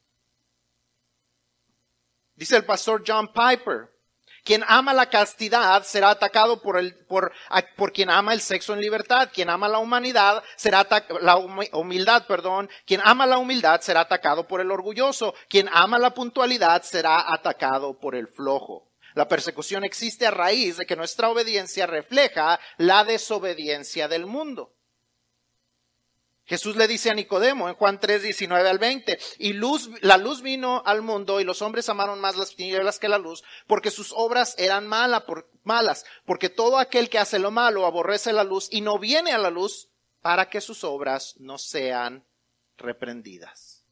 [2.36, 3.94] Dice el pastor John Piper,
[4.44, 7.32] quien ama la castidad será atacado por, el, por,
[7.76, 9.30] por quien ama el sexo en libertad.
[9.32, 10.86] Quien ama la humanidad será
[11.22, 12.68] la humildad, perdón.
[12.84, 15.34] Quien ama la humildad será atacado por el orgulloso.
[15.48, 18.90] Quien ama la puntualidad será atacado por el flojo.
[19.14, 24.74] La persecución existe a raíz de que nuestra obediencia refleja la desobediencia del mundo.
[26.46, 30.42] Jesús le dice a Nicodemo en Juan 3, 19 al 20, y luz, la luz
[30.42, 34.12] vino al mundo y los hombres amaron más las tinieblas que la luz, porque sus
[34.14, 38.98] obras eran malas, porque todo aquel que hace lo malo aborrece la luz y no
[38.98, 39.88] viene a la luz
[40.20, 42.24] para que sus obras no sean
[42.76, 43.84] reprendidas.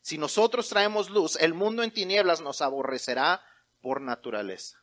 [0.00, 3.44] Si nosotros traemos luz, el mundo en tinieblas nos aborrecerá
[3.80, 4.82] por naturaleza.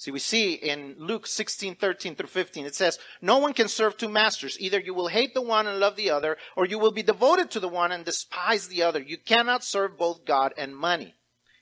[0.00, 3.98] See, we see in Luke 16, 13 through 15, it says, No one can serve
[3.98, 4.56] two masters.
[4.58, 7.50] Either you will hate the one and love the other, or you will be devoted
[7.50, 8.98] to the one and despise the other.
[8.98, 11.16] You cannot serve both God and money.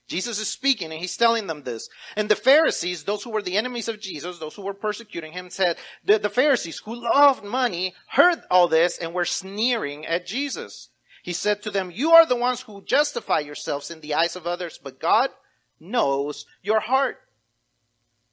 [0.06, 1.88] Jesus is speaking and he's telling them this.
[2.14, 5.50] And the Pharisees, those who were the enemies of Jesus, those who were persecuting him,
[5.50, 10.90] said, the, the Pharisees who loved money heard all this and were sneering at Jesus.
[11.24, 14.46] He said to them, You are the ones who justify yourselves in the eyes of
[14.46, 15.30] others, but God
[15.80, 17.18] knows your heart.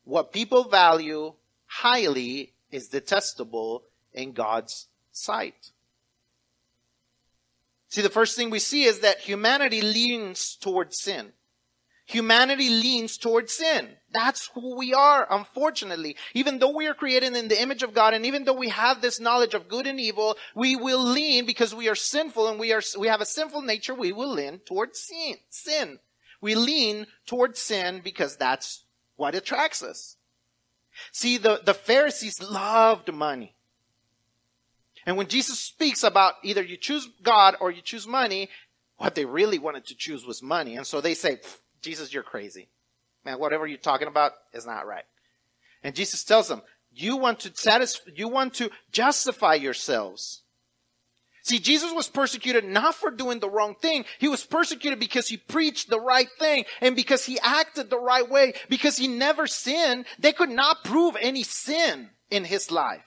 [0.05, 1.33] What people value
[1.65, 5.71] highly is detestable in God's sight.
[7.89, 11.33] See, the first thing we see is that humanity leans towards sin.
[12.07, 13.89] Humanity leans towards sin.
[14.13, 16.15] That's who we are, unfortunately.
[16.35, 19.01] Even though we are created in the image of God and even though we have
[19.01, 22.71] this knowledge of good and evil, we will lean because we are sinful and we
[22.73, 25.37] are, we have a sinful nature, we will lean towards sin.
[25.49, 25.99] sin.
[26.41, 28.84] We lean towards sin because that's
[29.15, 30.17] what attracts us.
[31.11, 33.55] See, the, the Pharisees loved money.
[35.05, 38.49] And when Jesus speaks about either you choose God or you choose money,
[38.97, 40.75] what they really wanted to choose was money.
[40.77, 41.39] And so they say,
[41.81, 42.69] Jesus, you're crazy.
[43.23, 45.03] Man, whatever you're talking about is not right.
[45.83, 50.41] And Jesus tells them, you want to satisfy, you want to justify yourselves.
[51.45, 54.05] See, Jesus was persecuted not for doing the wrong thing.
[54.17, 58.27] He was persecuted because he preached the right thing and because he acted the right
[58.27, 60.05] way, because he never sinned.
[60.17, 63.03] They could not prove any sin in his life.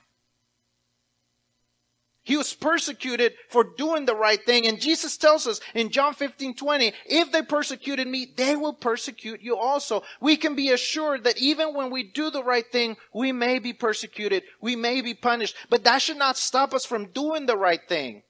[2.22, 4.68] He was persecuted for doing the right thing.
[4.68, 9.42] And Jesus tells us in John 15, 20, if they persecuted me, they will persecute
[9.42, 10.04] you also.
[10.20, 13.72] We can be assured that even when we do the right thing, we may be
[13.72, 14.44] persecuted.
[14.60, 15.56] We may be punished.
[15.70, 18.22] But that should not stop us from doing the right thing.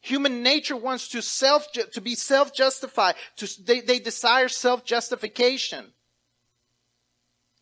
[0.00, 3.16] Human nature wants to self, to be self-justified.
[3.36, 5.92] To, they, they desire self-justification.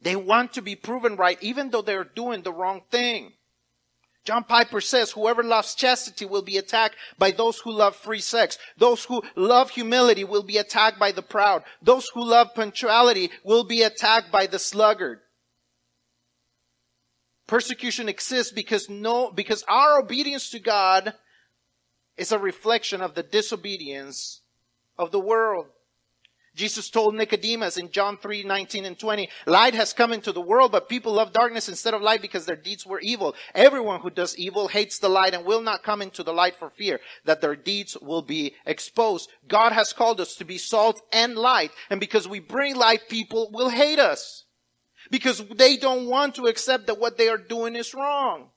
[0.03, 3.33] They want to be proven right even though they're doing the wrong thing.
[4.25, 8.59] John Piper says, whoever loves chastity will be attacked by those who love free sex.
[8.77, 11.63] Those who love humility will be attacked by the proud.
[11.81, 15.21] Those who love punctuality will be attacked by the sluggard.
[17.47, 21.15] Persecution exists because no, because our obedience to God
[22.17, 24.41] is a reflection of the disobedience
[24.99, 25.67] of the world.
[26.57, 30.73] Jesus told Nicodemus in John 3, 19 and 20, light has come into the world,
[30.73, 33.35] but people love darkness instead of light because their deeds were evil.
[33.55, 36.71] Everyone who does evil hates the light and will not come into the light for
[36.71, 39.29] fear that their deeds will be exposed.
[39.47, 43.51] God has called us to be salt and light, and because we bring light, people
[43.53, 44.45] will hate us.
[45.11, 48.49] Because they don't want to accept that what they are doing is wrong.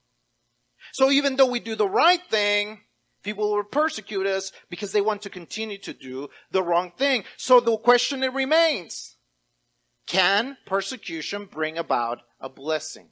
[0.93, 2.79] So even though we do the right thing,
[3.21, 7.23] People will persecute us because they want to continue to do the wrong thing.
[7.37, 9.17] So the question remains,
[10.07, 13.09] can persecution bring about a blessing?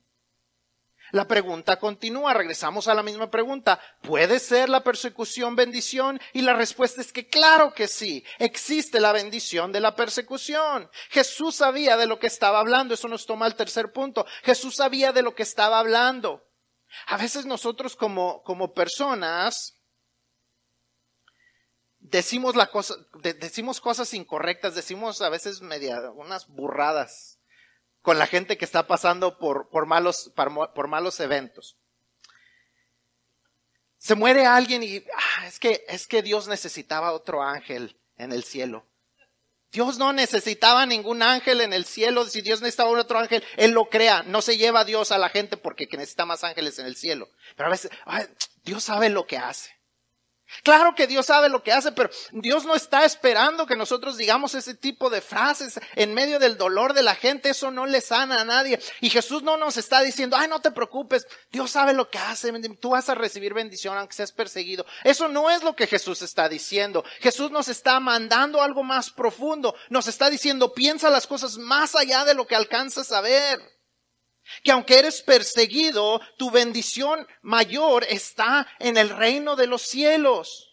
[1.11, 3.79] La pregunta continúa, regresamos a la misma pregunta.
[4.01, 6.19] ¿Puede ser la persecución bendición?
[6.33, 10.89] Y la respuesta es que claro que sí, existe la bendición de la persecución.
[11.09, 14.25] Jesús sabía de lo que estaba hablando, eso nos toma al tercer punto.
[14.43, 16.43] Jesús sabía de lo que estaba hablando.
[17.07, 19.76] A veces nosotros como, como personas
[22.09, 22.95] decimos la cosa,
[23.39, 27.39] decimos cosas incorrectas, decimos a veces media, unas burradas
[28.01, 31.77] con la gente que está pasando por, por malos, por, malos eventos.
[33.97, 38.43] Se muere alguien y ah, es que, es que Dios necesitaba otro ángel en el
[38.43, 38.85] cielo.
[39.71, 42.25] Dios no necesitaba ningún ángel en el cielo.
[42.25, 44.23] Si Dios necesitaba otro ángel, Él lo crea.
[44.23, 47.29] No se lleva a Dios a la gente porque necesita más ángeles en el cielo.
[47.57, 47.91] Pero a veces,
[48.63, 49.76] Dios sabe lo que hace.
[50.63, 54.55] Claro que Dios sabe lo que hace, pero Dios no está esperando que nosotros digamos
[54.55, 57.49] ese tipo de frases en medio del dolor de la gente.
[57.49, 58.79] Eso no le sana a nadie.
[59.01, 61.27] Y Jesús no nos está diciendo, ay, no te preocupes.
[61.51, 62.51] Dios sabe lo que hace.
[62.79, 64.85] Tú vas a recibir bendición aunque seas perseguido.
[65.03, 67.03] Eso no es lo que Jesús está diciendo.
[67.19, 69.75] Jesús nos está mandando algo más profundo.
[69.89, 73.76] Nos está diciendo, piensa las cosas más allá de lo que alcanzas a ver.
[74.63, 80.67] Que aunque eres perseguido, tu bendición mayor está en el reino de los cielos.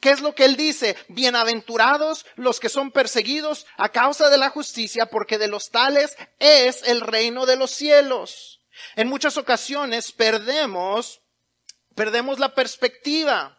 [0.00, 0.96] ¿Qué es lo que él dice?
[1.08, 6.82] Bienaventurados los que son perseguidos a causa de la justicia, porque de los tales es
[6.84, 8.60] el reino de los cielos.
[8.96, 11.20] En muchas ocasiones perdemos,
[11.94, 13.58] perdemos la perspectiva.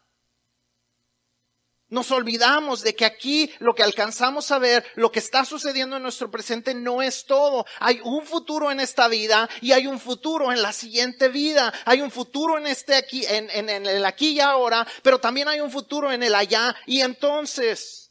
[1.88, 6.04] Nos olvidamos de que aquí lo que alcanzamos a ver, lo que está sucediendo en
[6.04, 7.66] nuestro presente no es todo.
[7.80, 11.72] Hay un futuro en esta vida y hay un futuro en la siguiente vida.
[11.86, 15.48] Hay un futuro en este aquí, en, en, en el aquí y ahora, pero también
[15.48, 18.06] hay un futuro en el allá y entonces.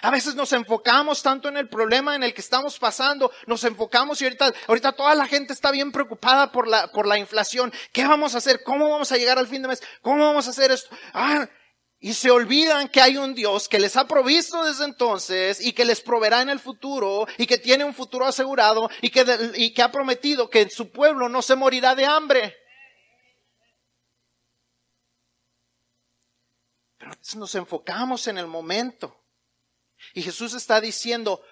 [0.00, 4.20] A veces nos enfocamos tanto en el problema en el que estamos pasando, nos enfocamos
[4.20, 7.72] y ahorita, ahorita toda la gente está bien preocupada por la, por la inflación.
[7.92, 8.62] ¿Qué vamos a hacer?
[8.62, 9.82] ¿Cómo vamos a llegar al fin de mes?
[10.00, 10.94] ¿Cómo vamos a hacer esto?
[11.12, 11.48] Ah,
[12.00, 15.84] y se olvidan que hay un Dios que les ha provisto desde entonces y que
[15.84, 19.82] les proveerá en el futuro y que tiene un futuro asegurado y que, y que
[19.82, 22.56] ha prometido que su pueblo no se morirá de hambre.
[26.98, 29.24] Pero nos enfocamos en el momento.
[30.14, 31.42] Y Jesús está diciendo,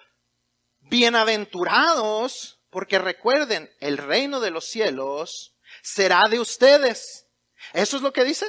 [0.79, 7.27] bienaventurados, porque recuerden, el reino de los cielos será de ustedes.
[7.73, 8.45] ¿Eso es lo que dice?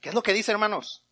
[0.00, 1.06] ¿Qué es lo que dice, hermanos?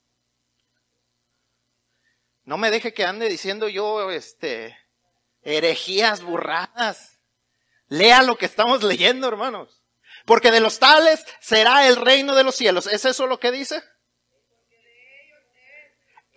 [2.44, 4.77] No me deje que ande diciendo yo, este,
[5.42, 7.20] herejías burradas.
[7.88, 9.83] Lea lo que estamos leyendo, hermanos.
[10.24, 12.87] Porque de los tales será el reino de los cielos.
[12.87, 13.83] ¿Es eso lo que dice?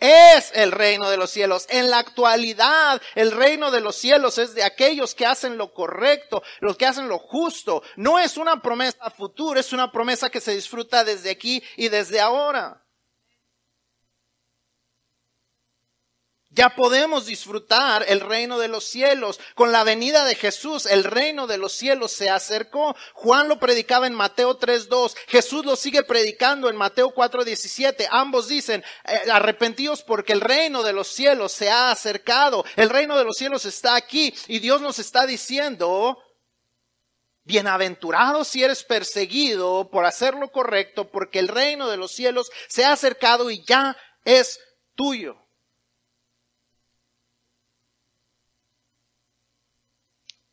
[0.01, 1.67] Es el reino de los cielos.
[1.69, 6.43] En la actualidad, el reino de los cielos es de aquellos que hacen lo correcto,
[6.59, 7.83] los que hacen lo justo.
[7.95, 12.19] No es una promesa futura, es una promesa que se disfruta desde aquí y desde
[12.19, 12.80] ahora.
[16.53, 19.39] Ya podemos disfrutar el reino de los cielos.
[19.55, 22.93] Con la venida de Jesús, el reino de los cielos se acercó.
[23.13, 25.15] Juan lo predicaba en Mateo 3.2.
[25.27, 28.05] Jesús lo sigue predicando en Mateo 4.17.
[28.11, 32.65] Ambos dicen, eh, arrepentidos porque el reino de los cielos se ha acercado.
[32.75, 34.33] El reino de los cielos está aquí.
[34.47, 36.17] Y Dios nos está diciendo,
[37.43, 42.83] Bienaventurado si eres perseguido por hacer lo correcto, porque el reino de los cielos se
[42.83, 44.59] ha acercado y ya es
[44.95, 45.40] tuyo.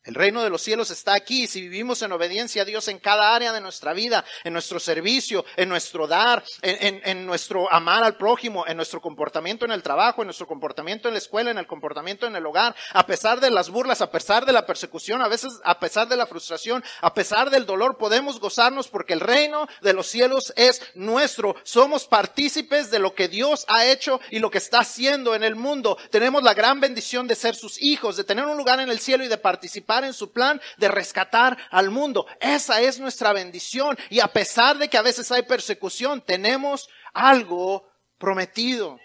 [0.09, 1.47] El reino de los cielos está aquí.
[1.47, 5.45] Si vivimos en obediencia a Dios en cada área de nuestra vida, en nuestro servicio,
[5.55, 10.29] en nuestro dar, en, nuestro amar al prójimo, en nuestro comportamiento en el trabajo, en
[10.29, 13.69] nuestro comportamiento en la escuela, en el comportamiento en el hogar, a pesar de las
[13.69, 17.51] burlas, a pesar de la persecución, a veces a pesar de la frustración, a pesar
[17.51, 21.55] del dolor, podemos gozarnos porque el reino de los cielos es nuestro.
[21.65, 25.55] Somos partícipes de lo que Dios ha hecho y lo que está haciendo en el
[25.55, 25.99] mundo.
[26.11, 29.23] Tenemos la gran bendición de ser sus hijos, de tener un lugar en el cielo
[29.23, 32.27] y de participar en su plan de rescatar al mundo.
[32.41, 33.99] Esa es nuestra bendición.
[34.11, 37.89] Y a pesar de que a veces hay persecución, tenemos algo
[38.19, 38.99] prometido.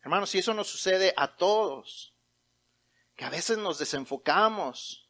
[0.00, 2.14] Hermanos, si eso nos sucede a todos,
[3.16, 5.05] que a veces nos desenfocamos,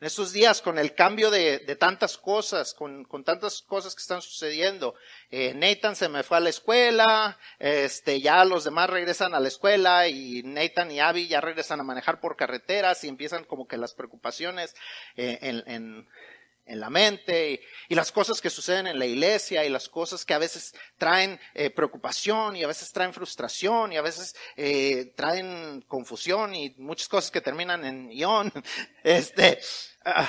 [0.00, 4.94] En estos días, con el cambio de, tantas cosas, con, tantas cosas que están sucediendo,
[5.30, 9.48] eh, Nathan se me fue a la escuela, este, ya los demás regresan a la
[9.48, 13.76] escuela y Nathan y Abby ya regresan a manejar por carreteras y empiezan como que
[13.76, 14.74] las preocupaciones
[15.16, 16.08] eh, en, en
[16.66, 20.38] la mente y, las cosas que suceden en la iglesia y las cosas que a
[20.38, 26.54] veces traen eh, preocupación y a veces traen frustración y a veces eh, traen confusión
[26.54, 28.52] y muchas cosas que terminan en ión.
[29.02, 29.58] Este,
[30.04, 30.28] ah,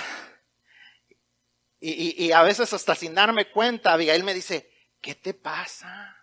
[1.80, 4.72] y, y, a veces hasta sin darme cuenta, Abigail me dice,
[5.02, 6.16] ¿qué te pasa?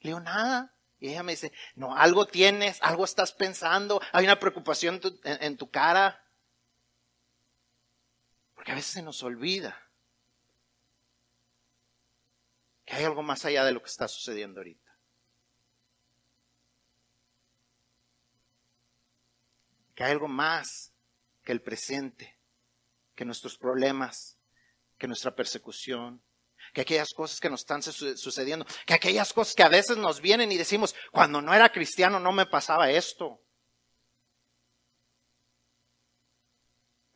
[0.00, 0.74] Le nada.
[1.00, 5.70] Y ella me dice, no, algo tienes, algo estás pensando, hay una preocupación en tu
[5.70, 6.24] cara.
[8.58, 9.88] Porque a veces se nos olvida
[12.84, 14.98] que hay algo más allá de lo que está sucediendo ahorita.
[19.94, 20.92] Que hay algo más
[21.44, 22.36] que el presente,
[23.14, 24.40] que nuestros problemas,
[24.98, 26.20] que nuestra persecución,
[26.74, 30.50] que aquellas cosas que nos están sucediendo, que aquellas cosas que a veces nos vienen
[30.50, 33.40] y decimos, cuando no era cristiano no me pasaba esto.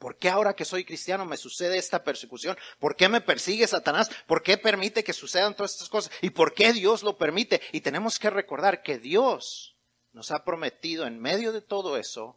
[0.03, 2.59] ¿Por qué ahora que soy cristiano me sucede esta persecución?
[2.81, 4.11] ¿Por qué me persigue Satanás?
[4.27, 6.13] ¿Por qué permite que sucedan todas estas cosas?
[6.21, 7.63] ¿Y por qué Dios lo permite?
[7.71, 9.77] Y tenemos que recordar que Dios
[10.13, 12.37] nos ha prometido en medio de todo eso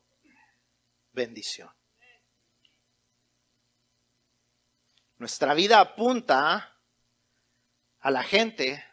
[1.11, 1.71] bendición.
[5.17, 6.77] Nuestra vida apunta
[7.99, 8.85] a la gente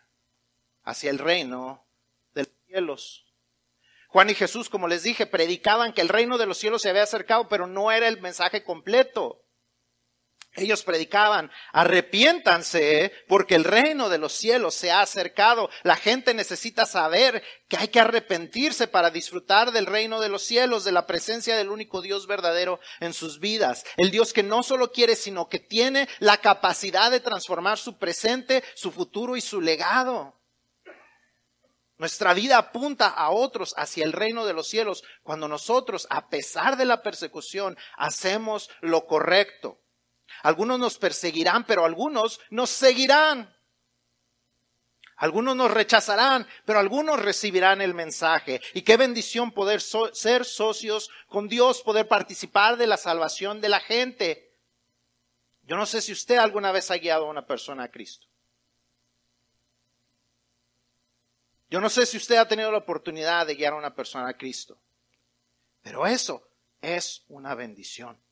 [0.83, 1.85] hacia el reino
[2.33, 3.32] de los cielos.
[4.13, 7.03] Juan y Jesús, como les dije, predicaban que el reino de los cielos se había
[7.03, 9.39] acercado, pero no era el mensaje completo.
[10.55, 15.71] Ellos predicaban, arrepiéntanse porque el reino de los cielos se ha acercado.
[15.83, 20.85] La gente necesita saber que hay que arrepentirse para disfrutar del reino de los cielos,
[20.85, 23.87] de la presencia del único Dios verdadero en sus vidas.
[23.97, 28.63] El Dios que no solo quiere, sino que tiene la capacidad de transformar su presente,
[28.75, 30.42] su futuro y su legado.
[32.03, 36.77] Nuestra vida apunta a otros hacia el reino de los cielos cuando nosotros, a pesar
[36.77, 39.79] de la persecución, hacemos lo correcto.
[40.43, 43.57] Algunos nos perseguirán, pero algunos nos seguirán.
[45.15, 48.61] Algunos nos rechazarán, pero algunos recibirán el mensaje.
[48.75, 53.79] Y qué bendición poder ser socios con Dios, poder participar de la salvación de la
[53.79, 54.57] gente.
[55.63, 58.27] Yo no sé si usted alguna vez ha guiado a una persona a Cristo.
[61.73, 64.37] Yo no sé si usted ha tenido la oportunidad de guiar a una persona a
[64.37, 64.79] Cristo,
[65.81, 66.47] pero eso
[66.83, 68.23] es una bendición.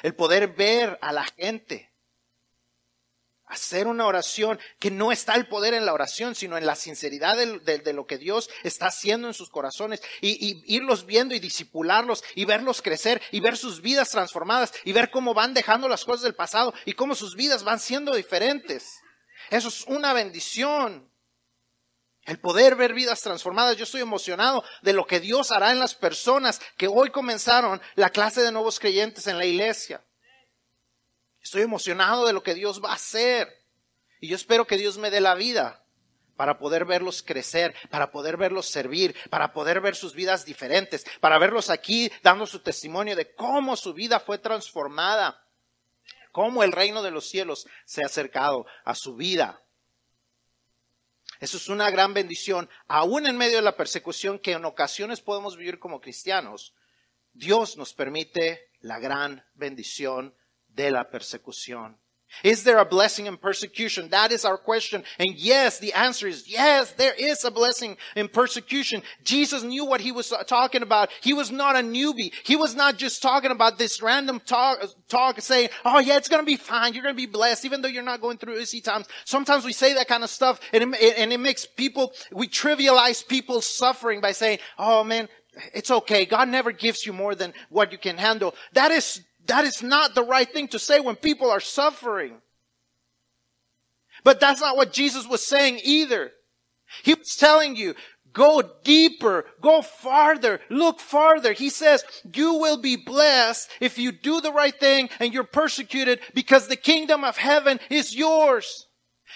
[0.00, 1.92] El poder ver a la gente,
[3.46, 7.36] hacer una oración, que no está el poder en la oración, sino en la sinceridad
[7.36, 12.44] de, lo que Dios está haciendo en sus corazones, y, irlos viendo y disipularlos, y
[12.44, 16.36] verlos crecer, y ver sus vidas transformadas, y ver cómo van dejando las cosas del
[16.36, 19.00] pasado, y cómo sus vidas van siendo diferentes.
[19.50, 21.07] Eso es una bendición.
[22.28, 23.78] El poder ver vidas transformadas.
[23.78, 28.10] Yo estoy emocionado de lo que Dios hará en las personas que hoy comenzaron la
[28.10, 30.04] clase de nuevos creyentes en la iglesia.
[31.40, 33.48] Estoy emocionado de lo que Dios va a hacer.
[34.20, 35.82] Y yo espero que Dios me dé la vida
[36.36, 41.38] para poder verlos crecer, para poder verlos servir, para poder ver sus vidas diferentes, para
[41.38, 45.42] verlos aquí dando su testimonio de cómo su vida fue transformada,
[46.30, 49.62] cómo el reino de los cielos se ha acercado a su vida.
[51.40, 55.56] Eso es una gran bendición, aún en medio de la persecución que en ocasiones podemos
[55.56, 56.74] vivir como cristianos.
[57.32, 60.34] Dios nos permite la gran bendición
[60.66, 62.00] de la persecución.
[62.44, 64.10] Is there a blessing in persecution?
[64.10, 65.04] That is our question.
[65.18, 69.02] And yes, the answer is yes, there is a blessing in persecution.
[69.24, 71.10] Jesus knew what he was talking about.
[71.20, 72.32] He was not a newbie.
[72.44, 76.42] He was not just talking about this random talk, talk saying, oh yeah, it's going
[76.42, 76.94] to be fine.
[76.94, 79.06] You're going to be blessed, even though you're not going through easy times.
[79.24, 83.26] Sometimes we say that kind of stuff and it, and it makes people, we trivialize
[83.26, 85.28] people's suffering by saying, oh man,
[85.74, 86.24] it's okay.
[86.24, 88.54] God never gives you more than what you can handle.
[88.74, 92.34] That is that is not the right thing to say when people are suffering.
[94.24, 96.32] But that's not what Jesus was saying either.
[97.02, 97.94] He was telling you,
[98.32, 101.52] go deeper, go farther, look farther.
[101.52, 106.20] He says, you will be blessed if you do the right thing and you're persecuted
[106.34, 108.87] because the kingdom of heaven is yours.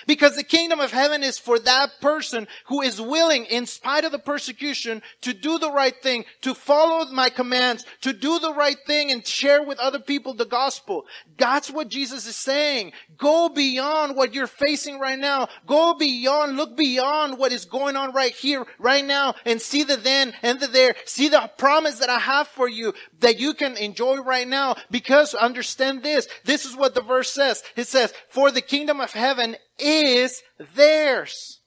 [0.06, 4.12] Because the kingdom of heaven is for that person who is willing, in spite of
[4.12, 8.76] the persecution, to do the right thing, to follow my commands, to do the right
[8.86, 11.06] thing and share with other people the gospel.
[11.36, 12.92] That's what Jesus is saying.
[13.16, 15.48] Go beyond what you're facing right now.
[15.66, 19.96] Go beyond, look beyond what is going on right here, right now, and see the
[19.96, 20.94] then and the there.
[21.04, 24.76] See the promise that I have for you that you can enjoy right now.
[24.90, 26.28] Because understand this.
[26.44, 27.62] This is what the verse says.
[27.76, 30.42] It says, for the kingdom of heaven is
[30.74, 31.60] theirs.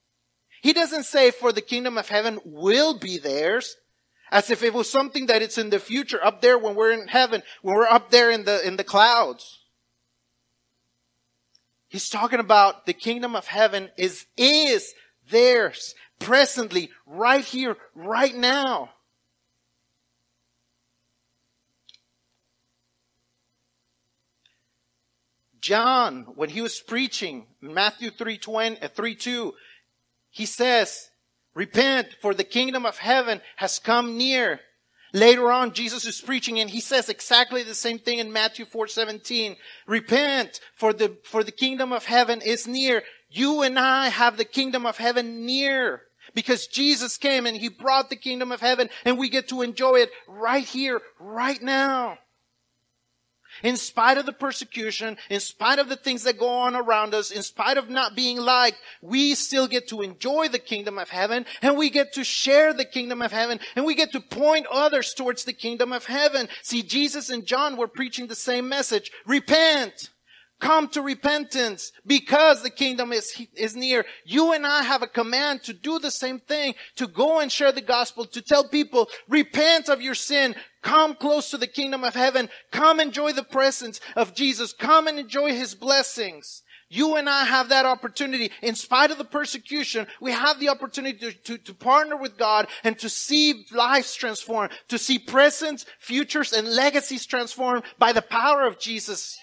[0.61, 3.75] He doesn't say for the kingdom of heaven will be theirs.
[4.31, 7.07] As if it was something that it's in the future, up there when we're in
[7.07, 9.59] heaven, when we're up there in the, in the clouds.
[11.87, 14.93] He's talking about the kingdom of heaven is, is
[15.29, 18.89] theirs presently, right here, right now.
[25.65, 29.53] John, when he was preaching, Matthew 3, 20, uh, 3 2,
[30.29, 31.09] he says,
[31.55, 34.59] repent for the kingdom of heaven has come near.
[35.11, 38.87] Later on, Jesus is preaching and he says exactly the same thing in Matthew 4,
[38.87, 39.55] 17.
[39.87, 43.01] Repent for the, for the kingdom of heaven is near.
[43.27, 46.03] You and I have the kingdom of heaven near
[46.35, 49.95] because Jesus came and he brought the kingdom of heaven and we get to enjoy
[49.95, 52.19] it right here, right now.
[53.63, 57.31] In spite of the persecution, in spite of the things that go on around us,
[57.31, 61.45] in spite of not being liked, we still get to enjoy the kingdom of heaven
[61.61, 65.13] and we get to share the kingdom of heaven and we get to point others
[65.13, 66.47] towards the kingdom of heaven.
[66.61, 69.11] See, Jesus and John were preaching the same message.
[69.25, 70.09] Repent.
[70.59, 74.05] Come to repentance because the kingdom is, is near.
[74.23, 77.73] You and I have a command to do the same thing, to go and share
[77.73, 82.13] the gospel, to tell people, repent of your sin, come close to the kingdom of
[82.13, 86.61] heaven, come enjoy the presence of Jesus, come and enjoy his blessings.
[86.87, 88.51] You and I have that opportunity.
[88.61, 92.67] In spite of the persecution, we have the opportunity to, to, to, partner with God
[92.83, 98.67] and to see lives transformed, to see presents, futures, and legacies transformed by the power
[98.67, 99.39] of Jesus.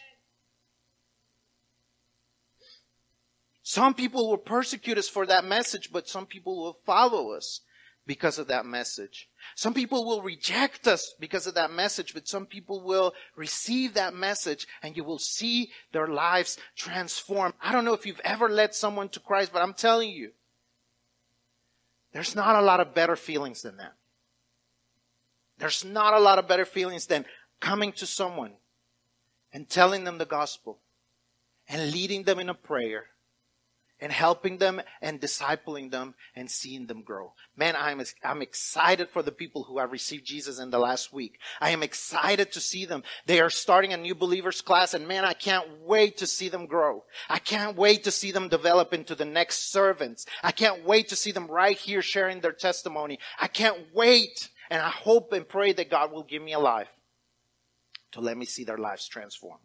[3.64, 7.62] Some people will persecute us for that message, but some people will follow us
[8.06, 9.28] because of that message.
[9.54, 14.14] Some people will reject us because of that message, but some people will receive that
[14.14, 17.54] message and you will see their lives transform.
[17.62, 20.32] I don't know if you've ever led someone to Christ, but I'm telling you,
[22.12, 23.94] there's not a lot of better feelings than that.
[25.58, 27.24] There's not a lot of better feelings than
[27.60, 28.54] coming to someone
[29.52, 30.80] and telling them the gospel
[31.68, 33.06] and leading them in a prayer
[34.02, 37.32] and helping them and discipling them and seeing them grow.
[37.56, 41.38] Man, I'm, I'm excited for the people who have received Jesus in the last week.
[41.60, 43.04] I am excited to see them.
[43.26, 46.66] They are starting a new believers class and man, I can't wait to see them
[46.66, 47.04] grow.
[47.28, 50.26] I can't wait to see them develop into the next servants.
[50.42, 53.20] I can't wait to see them right here sharing their testimony.
[53.40, 54.50] I can't wait.
[54.68, 56.88] And I hope and pray that God will give me a life
[58.12, 59.58] to let me see their lives transform.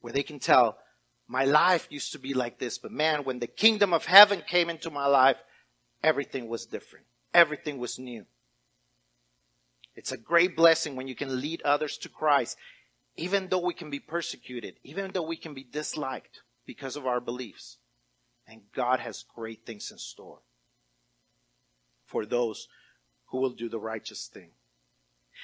[0.00, 0.78] Where they can tell
[1.26, 4.68] my life used to be like this, but man, when the kingdom of heaven came
[4.68, 5.38] into my life,
[6.02, 7.06] everything was different.
[7.32, 8.26] Everything was new.
[9.96, 12.56] It's a great blessing when you can lead others to Christ,
[13.16, 17.20] even though we can be persecuted, even though we can be disliked because of our
[17.20, 17.78] beliefs.
[18.46, 20.40] And God has great things in store
[22.04, 22.68] for those
[23.26, 24.50] who will do the righteous thing.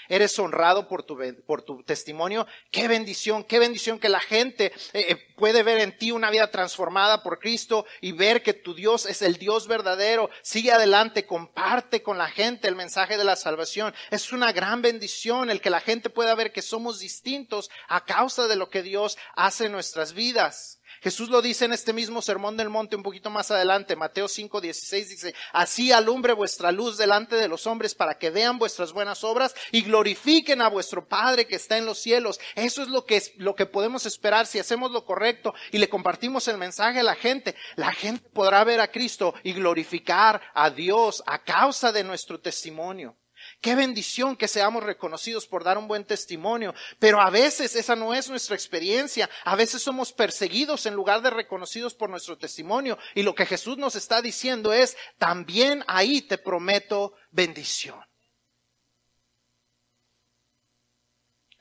[0.08, 2.46] Eres honrado por tu, por tu testimonio.
[2.70, 6.50] Qué bendición, qué bendición que la gente eh, eh, puede ver en ti una vida
[6.50, 10.30] transformada por Cristo y ver que tu Dios es el Dios verdadero.
[10.42, 13.94] Sigue adelante, comparte con la gente el mensaje de la salvación.
[14.10, 18.46] Es una gran bendición el que la gente pueda ver que somos distintos a causa
[18.46, 20.79] de lo que Dios hace en nuestras vidas.
[21.00, 24.60] Jesús lo dice en este mismo sermón del monte un poquito más adelante, Mateo 5,
[24.60, 29.24] 16 dice, así alumbre vuestra luz delante de los hombres para que vean vuestras buenas
[29.24, 32.40] obras y glorifiquen a vuestro Padre que está en los cielos.
[32.54, 35.88] Eso es lo que, es, lo que podemos esperar si hacemos lo correcto y le
[35.88, 37.54] compartimos el mensaje a la gente.
[37.76, 43.16] La gente podrá ver a Cristo y glorificar a Dios a causa de nuestro testimonio.
[43.60, 48.14] Qué bendición que seamos reconocidos por dar un buen testimonio, pero a veces esa no
[48.14, 49.28] es nuestra experiencia.
[49.44, 52.96] A veces somos perseguidos en lugar de reconocidos por nuestro testimonio.
[53.14, 58.00] Y lo que Jesús nos está diciendo es, también ahí te prometo bendición.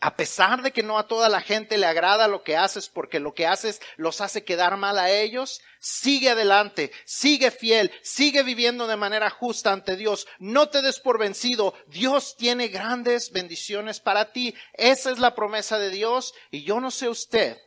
[0.02, 3.20] A pesar de que no a toda la gente le agrada lo que haces porque
[3.20, 8.88] lo que haces los hace quedar mal a ellos, sigue adelante, sigue fiel, sigue viviendo
[8.88, 10.26] de manera justa ante Dios.
[10.39, 11.74] No te des por vencido.
[11.88, 14.56] Dios tiene grandes bendiciones para ti.
[14.74, 17.58] Esa es la promesa de Dios y yo no sé usted,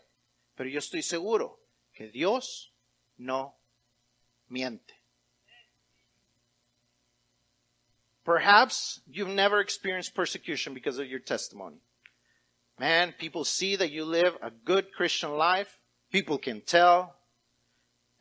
[0.55, 1.61] pero yo estoy seguro
[1.93, 2.73] que Dios
[3.19, 3.59] no
[4.49, 5.03] miente.
[8.25, 11.83] Perhaps you've never experienced persecution because of your testimony.
[12.83, 15.79] Man, people see that you live a good Christian life.
[16.11, 17.15] People can tell.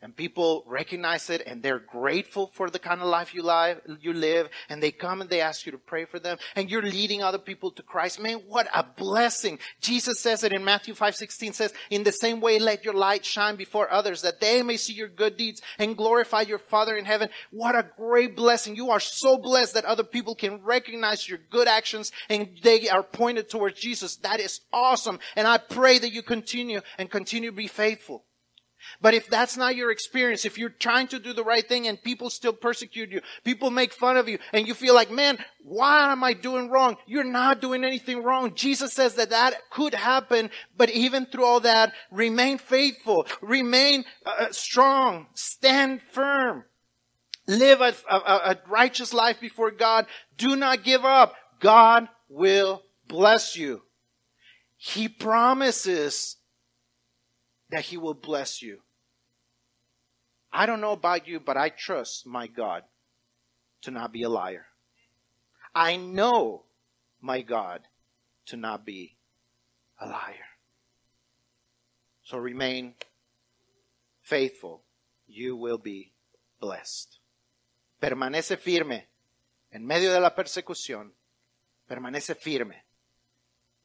[0.02, 4.12] And people recognize it and they're grateful for the kind of life you live, you
[4.12, 4.48] live.
[4.68, 6.38] And they come and they ask you to pray for them.
[6.56, 8.20] And you're leading other people to Christ.
[8.20, 9.60] Man, what a blessing.
[9.80, 13.24] Jesus says it in Matthew 5, 16 says, in the same way, let your light
[13.24, 17.04] shine before others that they may see your good deeds and glorify your Father in
[17.04, 17.28] heaven.
[17.52, 18.74] What a great blessing.
[18.74, 23.04] You are so blessed that other people can recognize your good actions and they are
[23.04, 24.16] pointed towards Jesus.
[24.16, 25.20] That is awesome.
[25.36, 28.24] And I pray that you continue and continue to be faithful.
[29.00, 32.02] But if that's not your experience, if you're trying to do the right thing and
[32.02, 36.12] people still persecute you, people make fun of you, and you feel like, man, why
[36.12, 36.96] am I doing wrong?
[37.06, 38.54] You're not doing anything wrong.
[38.54, 44.48] Jesus says that that could happen, but even through all that, remain faithful, remain uh,
[44.50, 46.64] strong, stand firm,
[47.46, 50.06] live a, a, a righteous life before God.
[50.36, 51.34] Do not give up.
[51.60, 53.82] God will bless you.
[54.76, 56.36] He promises
[57.72, 58.78] that He will bless you.
[60.52, 62.84] I don't know about you, but I trust my God
[63.80, 64.66] to not be a liar.
[65.74, 66.64] I know
[67.20, 67.80] my God
[68.46, 69.16] to not be
[69.98, 70.46] a liar.
[72.24, 72.94] So remain
[74.20, 74.82] faithful.
[75.26, 76.12] You will be
[76.60, 77.18] blessed.
[78.00, 79.08] Permanece firme
[79.70, 81.12] en medio de la persecución.
[81.88, 82.84] Permanece firme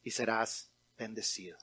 [0.04, 1.56] y serás bendecido.